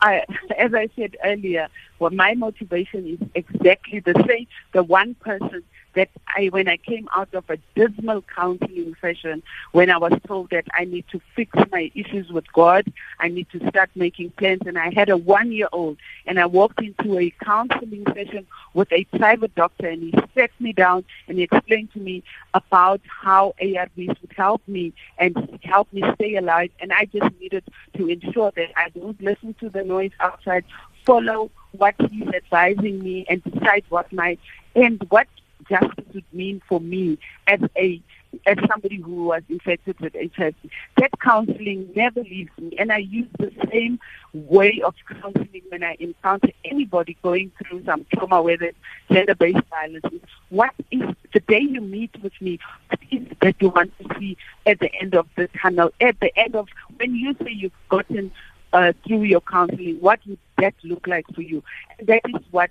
I, 0.00 0.24
as 0.58 0.74
I 0.74 0.88
said 0.96 1.16
earlier, 1.24 1.68
well, 2.00 2.10
my 2.10 2.34
motivation 2.34 3.06
is 3.06 3.28
exactly 3.36 4.00
the 4.00 4.24
same. 4.26 4.48
The 4.72 4.82
one 4.82 5.14
person 5.14 5.62
that 5.96 6.10
I, 6.36 6.46
when 6.46 6.68
I 6.68 6.76
came 6.76 7.08
out 7.16 7.34
of 7.34 7.48
a 7.50 7.56
dismal 7.74 8.22
counseling 8.22 8.94
session, 9.00 9.42
when 9.72 9.90
I 9.90 9.96
was 9.96 10.12
told 10.26 10.50
that 10.50 10.66
I 10.74 10.84
need 10.84 11.06
to 11.10 11.20
fix 11.34 11.50
my 11.72 11.90
issues 11.94 12.30
with 12.30 12.50
God, 12.52 12.92
I 13.18 13.28
need 13.28 13.48
to 13.50 13.68
start 13.70 13.90
making 13.96 14.30
plans, 14.32 14.62
and 14.66 14.78
I 14.78 14.92
had 14.94 15.08
a 15.08 15.16
one-year-old, 15.16 15.96
and 16.26 16.38
I 16.38 16.46
walked 16.46 16.80
into 16.80 17.18
a 17.18 17.32
counseling 17.42 18.04
session 18.14 18.46
with 18.74 18.92
a 18.92 19.04
private 19.16 19.54
doctor, 19.54 19.88
and 19.88 20.02
he 20.02 20.14
sat 20.36 20.50
me 20.60 20.72
down 20.72 21.04
and 21.26 21.38
he 21.38 21.44
explained 21.44 21.92
to 21.94 21.98
me 21.98 22.22
about 22.54 23.00
how 23.08 23.54
ARVs 23.60 24.20
would 24.20 24.34
help 24.36 24.62
me 24.68 24.92
and 25.18 25.58
help 25.62 25.90
me 25.92 26.04
stay 26.14 26.36
alive, 26.36 26.70
and 26.78 26.92
I 26.92 27.06
just 27.06 27.34
needed 27.40 27.64
to 27.96 28.08
ensure 28.08 28.52
that 28.54 28.68
I 28.76 28.90
don't 28.90 29.20
listen 29.20 29.54
to 29.60 29.70
the 29.70 29.82
noise 29.82 30.12
outside, 30.20 30.64
follow 31.06 31.50
what 31.72 31.94
he's 32.10 32.28
advising 32.28 33.02
me, 33.02 33.24
and 33.30 33.42
decide 33.44 33.84
what 33.88 34.12
my 34.12 34.36
and 34.74 35.02
what 35.08 35.26
justice 35.68 36.04
would 36.14 36.24
mean 36.32 36.62
for 36.68 36.80
me 36.80 37.18
as 37.46 37.60
a 37.76 38.00
as 38.44 38.58
somebody 38.68 38.96
who 38.96 39.24
was 39.24 39.42
infected 39.48 39.98
with 40.00 40.14
HIV. 40.36 40.54
That 40.98 41.10
counseling 41.20 41.88
never 41.96 42.22
leaves 42.22 42.50
me, 42.58 42.76
and 42.78 42.92
I 42.92 42.98
use 42.98 43.28
the 43.38 43.50
same 43.72 43.98
way 44.34 44.82
of 44.84 44.94
counseling 45.08 45.62
when 45.70 45.82
I 45.82 45.96
encounter 45.98 46.50
anybody 46.64 47.16
going 47.22 47.52
through 47.62 47.84
some 47.84 48.04
trauma, 48.14 48.42
whether 48.42 48.66
it's 48.66 48.78
gender-based 49.10 49.66
violence. 49.70 50.04
What 50.50 50.74
is 50.90 51.02
the 51.32 51.40
day 51.40 51.60
you 51.60 51.80
meet 51.80 52.10
with 52.22 52.38
me? 52.40 52.58
What 52.88 53.00
is 53.10 53.26
that 53.40 53.56
you 53.60 53.70
want 53.70 53.92
to 53.98 54.18
see 54.18 54.36
at 54.66 54.80
the 54.80 54.94
end 55.00 55.14
of 55.14 55.26
the 55.36 55.48
tunnel? 55.60 55.90
At 56.00 56.20
the 56.20 56.36
end 56.38 56.54
of 56.56 56.68
when 56.96 57.14
you 57.14 57.34
say 57.42 57.50
you've 57.50 57.72
gotten 57.88 58.32
uh, 58.72 58.92
through 59.06 59.22
your 59.22 59.40
counseling, 59.40 59.98
what 60.00 60.20
would 60.26 60.38
that 60.58 60.74
look 60.82 61.06
like 61.06 61.26
for 61.34 61.42
you? 61.42 61.62
And 61.98 62.08
that 62.08 62.22
is 62.28 62.42
what 62.50 62.70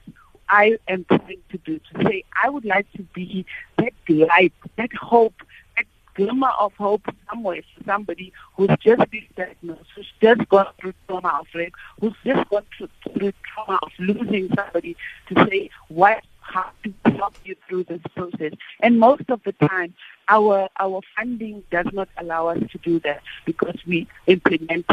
I 0.49 0.77
am 0.87 1.05
trying 1.05 1.41
to 1.51 1.57
do. 1.59 1.79
To 1.79 2.03
say 2.03 2.23
I 2.41 2.49
would 2.49 2.65
like 2.65 2.91
to 2.93 3.03
be 3.13 3.45
that 3.77 3.93
light, 4.07 4.53
that 4.77 4.93
hope 4.93 5.33
that 5.75 5.85
glimmer 6.15 6.51
of 6.59 6.73
hope 6.73 7.03
somewhere 7.29 7.61
for 7.77 7.83
somebody 7.83 8.31
who's 8.55 8.69
just 8.81 9.09
been 9.09 9.25
diagnosed, 9.35 9.89
who's 9.95 10.11
just 10.21 10.47
gone 10.49 10.67
through 10.79 10.93
trauma 11.07 11.37
of 11.39 11.47
rape, 11.53 11.73
who's 11.99 12.15
just 12.25 12.49
gone 12.49 12.65
through, 12.77 13.31
trauma 13.53 13.79
of 13.83 13.91
losing 13.99 14.49
somebody 14.55 14.95
to 15.27 15.45
say 15.49 15.69
what 15.89 16.23
how 16.39 16.69
to 16.83 17.11
help 17.11 17.33
you 17.43 17.55
through 17.67 17.83
this 17.85 18.01
process. 18.15 18.53
And 18.79 18.99
most 18.99 19.23
of 19.29 19.41
the 19.43 19.51
time, 19.53 19.93
our 20.29 20.69
our 20.79 21.01
funding 21.15 21.63
does 21.71 21.87
not 21.91 22.09
allow 22.17 22.47
us 22.47 22.59
to 22.71 22.77
do 22.79 22.99
that 22.99 23.21
because 23.45 23.77
we 23.87 24.07
implement 24.27 24.85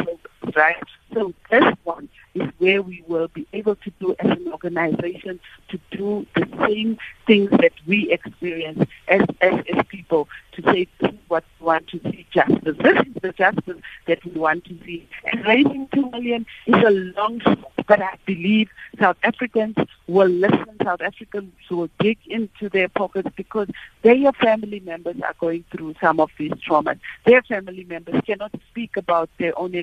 right? 0.54 0.76
So 1.14 1.34
this 1.50 1.64
one 1.84 2.08
is 2.34 2.48
where 2.58 2.80
we 2.80 3.04
will 3.06 3.28
be 3.28 3.46
able 3.52 3.76
to 3.76 3.90
do 4.00 4.14
as 4.18 4.30
an 4.30 4.48
organization 4.50 5.38
to 5.68 5.78
do 5.90 6.26
the 6.34 6.46
same 6.66 6.98
things 7.26 7.50
that 7.50 7.72
we 7.86 8.10
experience 8.10 8.86
as, 9.08 9.22
as, 9.40 9.54
as 9.72 9.84
people 9.88 10.28
to 10.52 10.62
say 10.62 10.86
this 11.00 11.10
is 11.10 11.18
what 11.28 11.44
we 11.60 11.66
want 11.66 11.88
to 11.88 12.00
see 12.04 12.26
justice. 12.30 12.76
This 12.78 13.06
is 13.06 13.14
the 13.22 13.32
justice 13.32 13.80
that 14.06 14.24
we 14.24 14.32
want 14.32 14.64
to 14.66 14.78
see. 14.84 15.06
And 15.30 15.44
raising 15.46 15.88
two 15.94 16.10
million 16.10 16.46
is 16.66 16.74
a 16.74 16.90
long 16.90 17.40
shot, 17.40 17.72
but 17.86 18.00
I 18.00 18.16
believe 18.26 18.68
South 18.98 19.16
Africans 19.22 19.76
will 20.06 20.28
listen, 20.28 20.76
South 20.82 21.00
Africans 21.00 21.52
will 21.70 21.88
dig 22.00 22.18
into 22.26 22.68
their 22.68 22.88
pockets 22.88 23.28
because 23.36 23.68
their 24.02 24.32
family 24.32 24.80
members 24.80 25.16
are 25.22 25.34
going 25.38 25.64
through 25.70 25.94
some 26.00 26.20
of 26.20 26.30
these 26.38 26.52
traumas. 26.52 26.98
Their 27.24 27.42
family 27.42 27.84
members 27.84 28.20
cannot 28.26 28.52
speak 28.70 28.96
about 28.96 29.30
their 29.38 29.58
own 29.58 29.74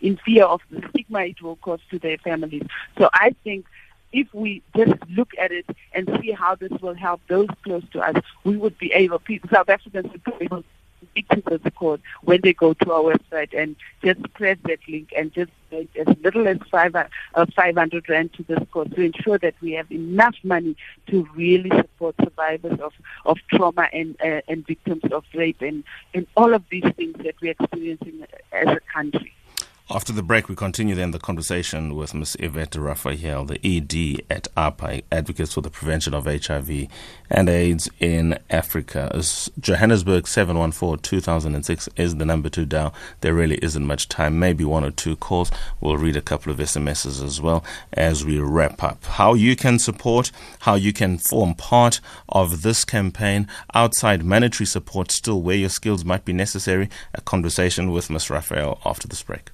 in 0.00 0.16
fear 0.24 0.44
of 0.44 0.60
the 0.70 0.82
stigma 0.90 1.20
it 1.20 1.40
will 1.42 1.56
cause 1.56 1.80
to 1.90 1.98
their 1.98 2.18
families. 2.18 2.64
So 2.98 3.08
I 3.12 3.34
think 3.44 3.66
if 4.12 4.32
we 4.32 4.62
just 4.76 4.94
look 5.10 5.30
at 5.38 5.52
it 5.52 5.66
and 5.92 6.08
see 6.20 6.32
how 6.32 6.54
this 6.54 6.72
will 6.80 6.94
help 6.94 7.20
those 7.28 7.48
close 7.62 7.84
to 7.92 8.00
us, 8.00 8.16
we 8.44 8.56
would 8.56 8.78
be 8.78 8.92
able, 8.92 9.20
South 9.52 9.68
Africans 9.68 10.10
would 10.10 10.24
be 10.24 10.32
able 10.40 10.62
to 10.62 10.68
speak 11.10 11.28
to 11.28 11.58
the 11.62 11.70
court 11.72 12.00
when 12.22 12.40
they 12.42 12.52
go 12.52 12.74
to 12.74 12.92
our 12.92 13.14
website 13.14 13.56
and 13.56 13.76
just 14.02 14.20
press 14.34 14.56
that 14.64 14.78
link 14.88 15.12
and 15.16 15.32
just 15.32 15.50
make 15.70 15.94
as 15.96 16.16
little 16.22 16.48
as 16.48 16.58
five, 16.70 16.94
uh, 16.94 17.46
500 17.54 18.08
rand 18.08 18.32
to 18.34 18.42
this 18.44 18.58
court 18.72 18.90
to 18.94 19.02
ensure 19.02 19.38
that 19.38 19.54
we 19.60 19.72
have 19.72 19.90
enough 19.92 20.34
money 20.42 20.76
to 21.08 21.28
really 21.34 21.70
support 21.70 22.14
survivors 22.22 22.80
of, 22.80 22.92
of 23.26 23.38
trauma 23.50 23.88
and, 23.92 24.16
uh, 24.24 24.40
and 24.48 24.66
victims 24.66 25.02
of 25.12 25.24
rape 25.34 25.60
and, 25.60 25.84
and 26.14 26.26
all 26.36 26.54
of 26.54 26.62
these 26.70 26.84
things 26.96 27.16
that 27.18 27.34
we're 27.40 27.54
experiencing 27.58 28.26
as 28.52 28.68
a 28.68 28.80
country. 28.92 29.32
After 29.90 30.12
the 30.12 30.22
break, 30.22 30.50
we 30.50 30.54
continue 30.54 30.94
then 30.94 31.12
the 31.12 31.18
conversation 31.18 31.96
with 31.96 32.12
Ms. 32.12 32.36
Yvette 32.38 32.76
Raphael, 32.76 33.46
the 33.46 33.58
ED 33.64 34.22
at 34.28 34.46
APA, 34.54 35.00
Advocates 35.10 35.54
for 35.54 35.62
the 35.62 35.70
Prevention 35.70 36.12
of 36.12 36.26
HIV 36.26 36.88
and 37.30 37.48
AIDS 37.48 37.88
in 37.98 38.38
Africa. 38.50 39.10
Johannesburg 39.58 40.28
714 40.28 41.02
2006 41.02 41.88
is 41.96 42.16
the 42.16 42.26
number 42.26 42.50
to 42.50 42.66
dial. 42.66 42.92
There 43.22 43.32
really 43.32 43.56
isn't 43.62 43.86
much 43.86 44.10
time, 44.10 44.38
maybe 44.38 44.62
one 44.62 44.84
or 44.84 44.90
two 44.90 45.16
calls. 45.16 45.50
We'll 45.80 45.96
read 45.96 46.16
a 46.16 46.20
couple 46.20 46.52
of 46.52 46.58
SMSs 46.58 47.24
as 47.24 47.40
well 47.40 47.64
as 47.94 48.26
we 48.26 48.38
wrap 48.38 48.82
up. 48.82 49.02
How 49.06 49.32
you 49.32 49.56
can 49.56 49.78
support, 49.78 50.30
how 50.60 50.74
you 50.74 50.92
can 50.92 51.16
form 51.16 51.54
part 51.54 52.02
of 52.28 52.60
this 52.60 52.84
campaign 52.84 53.48
outside 53.72 54.22
monetary 54.22 54.66
support, 54.66 55.10
still 55.10 55.40
where 55.40 55.56
your 55.56 55.70
skills 55.70 56.04
might 56.04 56.26
be 56.26 56.34
necessary. 56.34 56.90
A 57.14 57.22
conversation 57.22 57.90
with 57.90 58.10
Ms. 58.10 58.28
Raphael 58.28 58.82
after 58.84 59.08
this 59.08 59.22
break. 59.22 59.48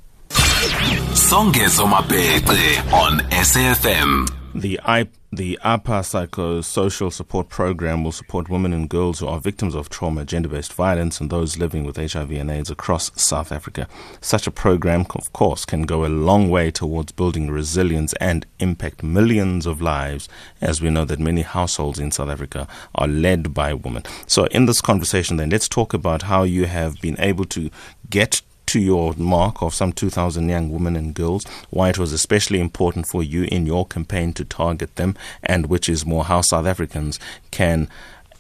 Songezo 0.65 1.87
Mabete 1.87 2.79
on 2.91 3.19
SAFM. 3.31 4.27
The 4.55 4.81
I, 4.83 5.09
the 5.31 5.59
APA 5.63 6.01
Psychosocial 6.01 7.13
Support 7.13 7.51
Program 7.51 8.03
will 8.03 8.13
support 8.13 8.49
women 8.49 8.73
and 8.73 8.89
girls 8.89 9.19
who 9.19 9.27
are 9.27 9.41
victims 9.41 9.75
of 9.75 9.91
trauma, 9.91 10.25
gender-based 10.25 10.73
violence, 10.73 11.21
and 11.21 11.29
those 11.29 11.59
living 11.59 11.85
with 11.85 11.97
HIV 11.97 12.31
and 12.31 12.51
AIDS 12.51 12.71
across 12.71 13.11
South 13.21 13.53
Africa. 13.53 13.89
Such 14.23 14.47
a 14.47 14.51
program, 14.51 15.05
of 15.15 15.33
course, 15.35 15.67
can 15.67 15.83
go 15.83 16.07
a 16.07 16.09
long 16.09 16.49
way 16.49 16.71
towards 16.71 17.13
building 17.13 17.51
resilience 17.51 18.15
and 18.15 18.47
impact 18.59 19.03
millions 19.03 19.67
of 19.67 19.83
lives, 19.83 20.31
as 20.63 20.81
we 20.81 20.89
know 20.89 21.05
that 21.05 21.19
many 21.19 21.43
households 21.43 21.99
in 21.99 22.11
South 22.11 22.31
Africa 22.31 22.67
are 22.95 23.09
led 23.09 23.53
by 23.53 23.75
women. 23.75 24.05
So, 24.27 24.47
in 24.47 24.65
this 24.65 24.81
conversation, 24.81 25.37
then, 25.37 25.51
let's 25.51 25.69
talk 25.69 25.93
about 25.93 26.23
how 26.23 26.45
you 26.45 26.65
have 26.67 27.01
been 27.03 27.21
able 27.21 27.45
to 27.47 27.71
get 28.09 28.41
to 28.67 28.81
your 28.81 29.15
mark 29.15 29.63
of 29.63 29.75
some 29.75 29.93
2,000 29.93 30.49
young 30.49 30.71
women 30.71 30.97
and 30.97 31.15
girls, 31.15 31.45
why 31.71 31.91
it 31.91 31.99
was 31.99 32.13
especially 32.13 32.61
important 32.61 33.07
for 33.07 33.23
you 33.23 33.45
in 33.45 33.67
your 33.67 33.87
campaign 33.87 34.33
to 34.35 34.45
target 34.45 34.97
them, 34.97 35.17
and 35.43 35.67
which 35.67 35.89
is 35.89 36.07
more 36.07 36.25
how 36.25 36.41
South 36.41 36.67
Africans 36.67 37.19
can 37.51 37.89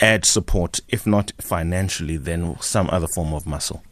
add 0.01 0.25
support, 0.25 0.81
if 0.89 1.07
not 1.07 1.33
financially, 1.39 2.17
then 2.17 2.57
some 2.61 2.89
other 2.91 3.07
form 3.07 3.33
of 3.33 3.47
muscle. 3.47 3.83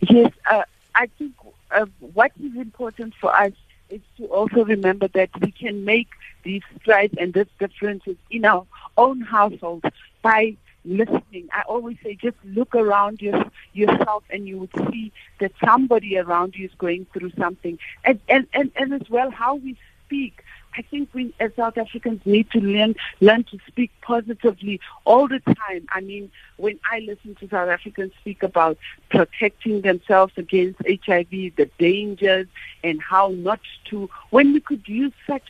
Yes, 0.00 0.32
uh, 0.50 0.62
I 0.94 1.06
think 1.18 1.34
uh, 1.70 1.86
what 2.14 2.32
is 2.42 2.56
important 2.56 3.14
for 3.20 3.34
us 3.34 3.52
is 3.90 4.00
to 4.16 4.26
also 4.26 4.64
remember 4.64 5.08
that 5.08 5.30
we 5.40 5.50
can 5.50 5.84
make 5.84 6.08
these 6.42 6.62
strides 6.80 7.14
and 7.18 7.34
these 7.34 7.46
differences 7.58 8.16
in 8.30 8.44
our 8.44 8.64
own 8.96 9.20
households 9.20 9.84
by 10.22 10.56
listening. 10.84 11.48
I 11.52 11.62
always 11.62 11.96
say 12.02 12.14
just 12.14 12.36
look 12.44 12.74
around 12.74 13.20
your, 13.20 13.44
yourself 13.72 14.24
and 14.30 14.46
you 14.46 14.58
would 14.58 14.74
see 14.90 15.12
that 15.40 15.52
somebody 15.64 16.18
around 16.18 16.54
you 16.56 16.66
is 16.66 16.74
going 16.78 17.06
through 17.12 17.32
something. 17.38 17.78
And, 18.04 18.20
and, 18.28 18.46
and, 18.52 18.70
and 18.76 18.94
as 18.94 19.08
well, 19.10 19.30
how 19.30 19.56
we 19.56 19.76
speak. 20.06 20.42
I 20.76 20.82
think 20.82 21.08
we 21.12 21.34
as 21.40 21.50
South 21.56 21.76
Africans 21.78 22.20
need 22.24 22.50
to 22.52 22.60
learn 22.60 22.94
learn 23.20 23.44
to 23.44 23.58
speak 23.66 23.90
positively 24.02 24.80
all 25.04 25.26
the 25.26 25.40
time. 25.40 25.86
I 25.90 26.00
mean, 26.00 26.30
when 26.58 26.78
I 26.90 27.00
listen 27.00 27.34
to 27.36 27.48
South 27.48 27.68
Africans 27.68 28.12
speak 28.20 28.42
about 28.42 28.78
protecting 29.10 29.80
themselves 29.80 30.32
against 30.36 30.80
HIV, 30.86 31.30
the 31.30 31.68
dangers 31.78 32.46
and 32.84 33.00
how 33.02 33.28
not 33.28 33.60
to 33.86 34.08
when 34.30 34.52
we 34.52 34.60
could 34.60 34.86
use 34.88 35.12
such 35.26 35.42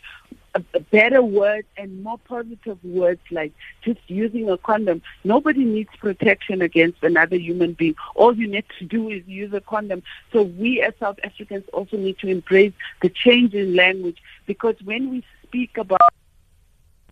better 0.91 1.23
word 1.23 1.65
and 1.77 2.03
more 2.03 2.19
positive 2.19 2.79
words 2.85 3.21
like 3.31 3.53
just 3.83 4.01
using 4.09 4.51
a 4.51 4.59
condom. 4.59 5.03
Nobody 5.25 5.65
needs 5.65 5.91
protection 5.99 6.63
against 6.63 7.03
another 7.03 7.37
human 7.37 7.75
being. 7.75 7.95
All 8.15 8.37
you 8.37 8.49
need 8.49 8.65
to 8.79 8.85
do 8.85 9.09
is 9.09 9.27
use 9.27 9.53
a 9.53 9.61
condom. 9.61 10.03
So 10.33 10.43
we 10.43 10.83
as 10.83 10.95
South 10.99 11.19
Africans 11.25 11.65
also 11.73 11.97
need 11.97 12.19
to 12.19 12.29
embrace 12.29 12.73
the 13.03 13.09
change 13.09 13.55
in 13.55 13.77
language 13.77 14.19
because 14.47 14.77
when 14.85 15.11
we 15.11 15.25
speak 15.45 15.79
about 15.79 16.01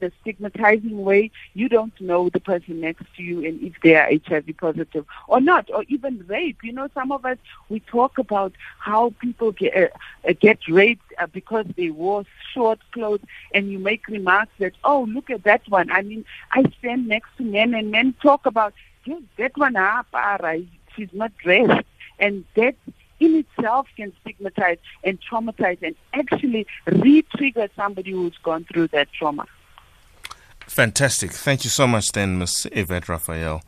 the 0.01 0.13
stigmatizing 0.21 1.03
way, 1.03 1.31
you 1.55 1.69
don't 1.69 1.99
know 2.01 2.29
the 2.29 2.41
person 2.41 2.81
next 2.81 3.05
to 3.17 3.23
you 3.23 3.45
and 3.45 3.61
if 3.63 3.75
they 3.83 3.95
are 3.95 4.11
HIV 4.27 4.57
positive 4.59 5.05
or 5.27 5.41
not, 5.41 5.69
or 5.73 5.85
even 5.89 6.25
rape. 6.27 6.59
You 6.63 6.73
know, 6.73 6.89
some 6.95 7.13
of 7.13 7.25
us, 7.25 7.39
we 7.69 7.81
talk 7.81 8.19
about 8.19 8.53
how 8.79 9.15
people 9.21 9.53
get, 9.53 9.93
uh, 10.29 10.33
get 10.41 10.59
raped 10.69 11.13
uh, 11.19 11.27
because 11.27 11.67
they 11.77 11.91
wore 11.91 12.25
short 12.55 12.79
clothes, 12.93 13.21
and 13.55 13.71
you 13.71 13.79
make 13.79 14.07
remarks 14.09 14.53
that, 14.59 14.73
oh, 14.85 15.03
look 15.03 15.31
at 15.31 15.45
that 15.45 15.63
one. 15.69 15.91
I 15.91 16.03
mean, 16.03 16.25
I 16.53 16.65
stand 16.79 17.09
next 17.09 17.31
to 17.39 17.45
men, 17.45 17.75
and 17.75 17.91
men 17.91 18.15
talk 18.23 18.47
about, 18.47 18.75
yes, 19.05 19.23
that 19.37 19.57
one, 19.57 19.77
ah, 19.77 20.05
para, 20.11 20.61
she's 20.95 21.13
not 21.13 21.33
dressed. 21.39 21.87
And 22.19 22.45
that 22.57 22.75
in 23.21 23.35
itself 23.37 23.87
can 23.97 24.13
stigmatize 24.21 24.79
and 25.05 25.19
traumatize 25.21 25.79
and 25.83 25.95
actually 26.13 26.67
re-trigger 26.87 27.69
somebody 27.77 28.13
who's 28.13 28.37
gone 28.43 28.65
through 28.65 28.89
that 28.89 29.09
trauma. 29.13 29.47
Fantastic. 30.69 31.33
Thank 31.33 31.65
you 31.65 31.71
so 31.71 31.87
much, 31.87 32.13
then, 32.13 32.39
Ms. 32.39 32.69
Yvette 32.71 33.09
Raphael. 33.09 33.63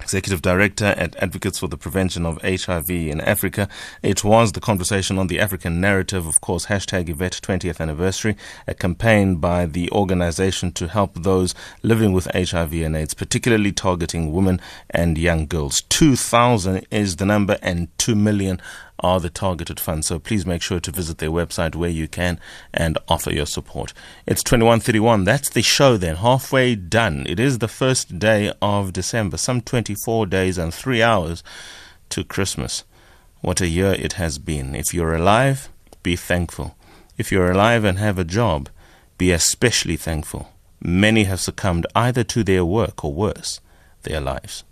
Executive 0.00 0.42
Director 0.42 0.86
at 0.96 1.14
Advocates 1.16 1.58
for 1.58 1.68
the 1.68 1.76
Prevention 1.76 2.26
of 2.26 2.40
HIV 2.42 2.90
in 2.90 3.20
Africa. 3.20 3.68
It 4.02 4.24
was 4.24 4.52
the 4.52 4.60
conversation 4.60 5.18
on 5.18 5.28
the 5.28 5.38
African 5.38 5.80
narrative, 5.80 6.26
of 6.26 6.40
course, 6.40 6.66
hashtag 6.66 7.08
Yvette 7.08 7.40
20th 7.42 7.80
anniversary, 7.80 8.36
a 8.66 8.74
campaign 8.74 9.36
by 9.36 9.66
the 9.66 9.90
organization 9.92 10.72
to 10.72 10.88
help 10.88 11.14
those 11.14 11.54
living 11.82 12.12
with 12.12 12.26
HIV 12.34 12.72
and 12.74 12.96
AIDS, 12.96 13.14
particularly 13.14 13.70
targeting 13.70 14.32
women 14.32 14.60
and 14.90 15.18
young 15.18 15.46
girls. 15.46 15.82
2,000 15.82 16.86
is 16.90 17.16
the 17.16 17.26
number 17.26 17.58
and 17.62 17.86
2 17.98 18.14
million 18.14 18.60
are 19.02 19.20
the 19.20 19.30
targeted 19.30 19.80
funds. 19.80 20.06
So 20.06 20.18
please 20.18 20.46
make 20.46 20.62
sure 20.62 20.80
to 20.80 20.90
visit 20.90 21.18
their 21.18 21.30
website 21.30 21.74
where 21.74 21.90
you 21.90 22.08
can 22.08 22.38
and 22.72 22.98
offer 23.08 23.32
your 23.32 23.46
support. 23.46 23.92
It's 24.26 24.42
2131. 24.42 25.24
That's 25.24 25.50
the 25.50 25.62
show 25.62 25.96
then. 25.96 26.16
Halfway 26.16 26.74
done. 26.74 27.26
It 27.28 27.40
is 27.40 27.58
the 27.58 27.68
first 27.68 28.18
day 28.18 28.52
of 28.62 28.92
December, 28.92 29.36
some 29.36 29.60
24 29.60 30.26
days 30.26 30.58
and 30.58 30.72
three 30.72 31.02
hours 31.02 31.42
to 32.10 32.24
Christmas. 32.24 32.84
What 33.40 33.60
a 33.60 33.68
year 33.68 33.92
it 33.92 34.14
has 34.14 34.38
been. 34.38 34.74
If 34.74 34.94
you're 34.94 35.14
alive, 35.14 35.68
be 36.02 36.16
thankful. 36.16 36.76
If 37.18 37.32
you're 37.32 37.50
alive 37.50 37.84
and 37.84 37.98
have 37.98 38.18
a 38.18 38.24
job, 38.24 38.68
be 39.18 39.32
especially 39.32 39.96
thankful. 39.96 40.48
Many 40.80 41.24
have 41.24 41.40
succumbed 41.40 41.86
either 41.94 42.24
to 42.24 42.42
their 42.42 42.64
work 42.64 43.04
or 43.04 43.12
worse, 43.12 43.60
their 44.02 44.20
lives. 44.20 44.64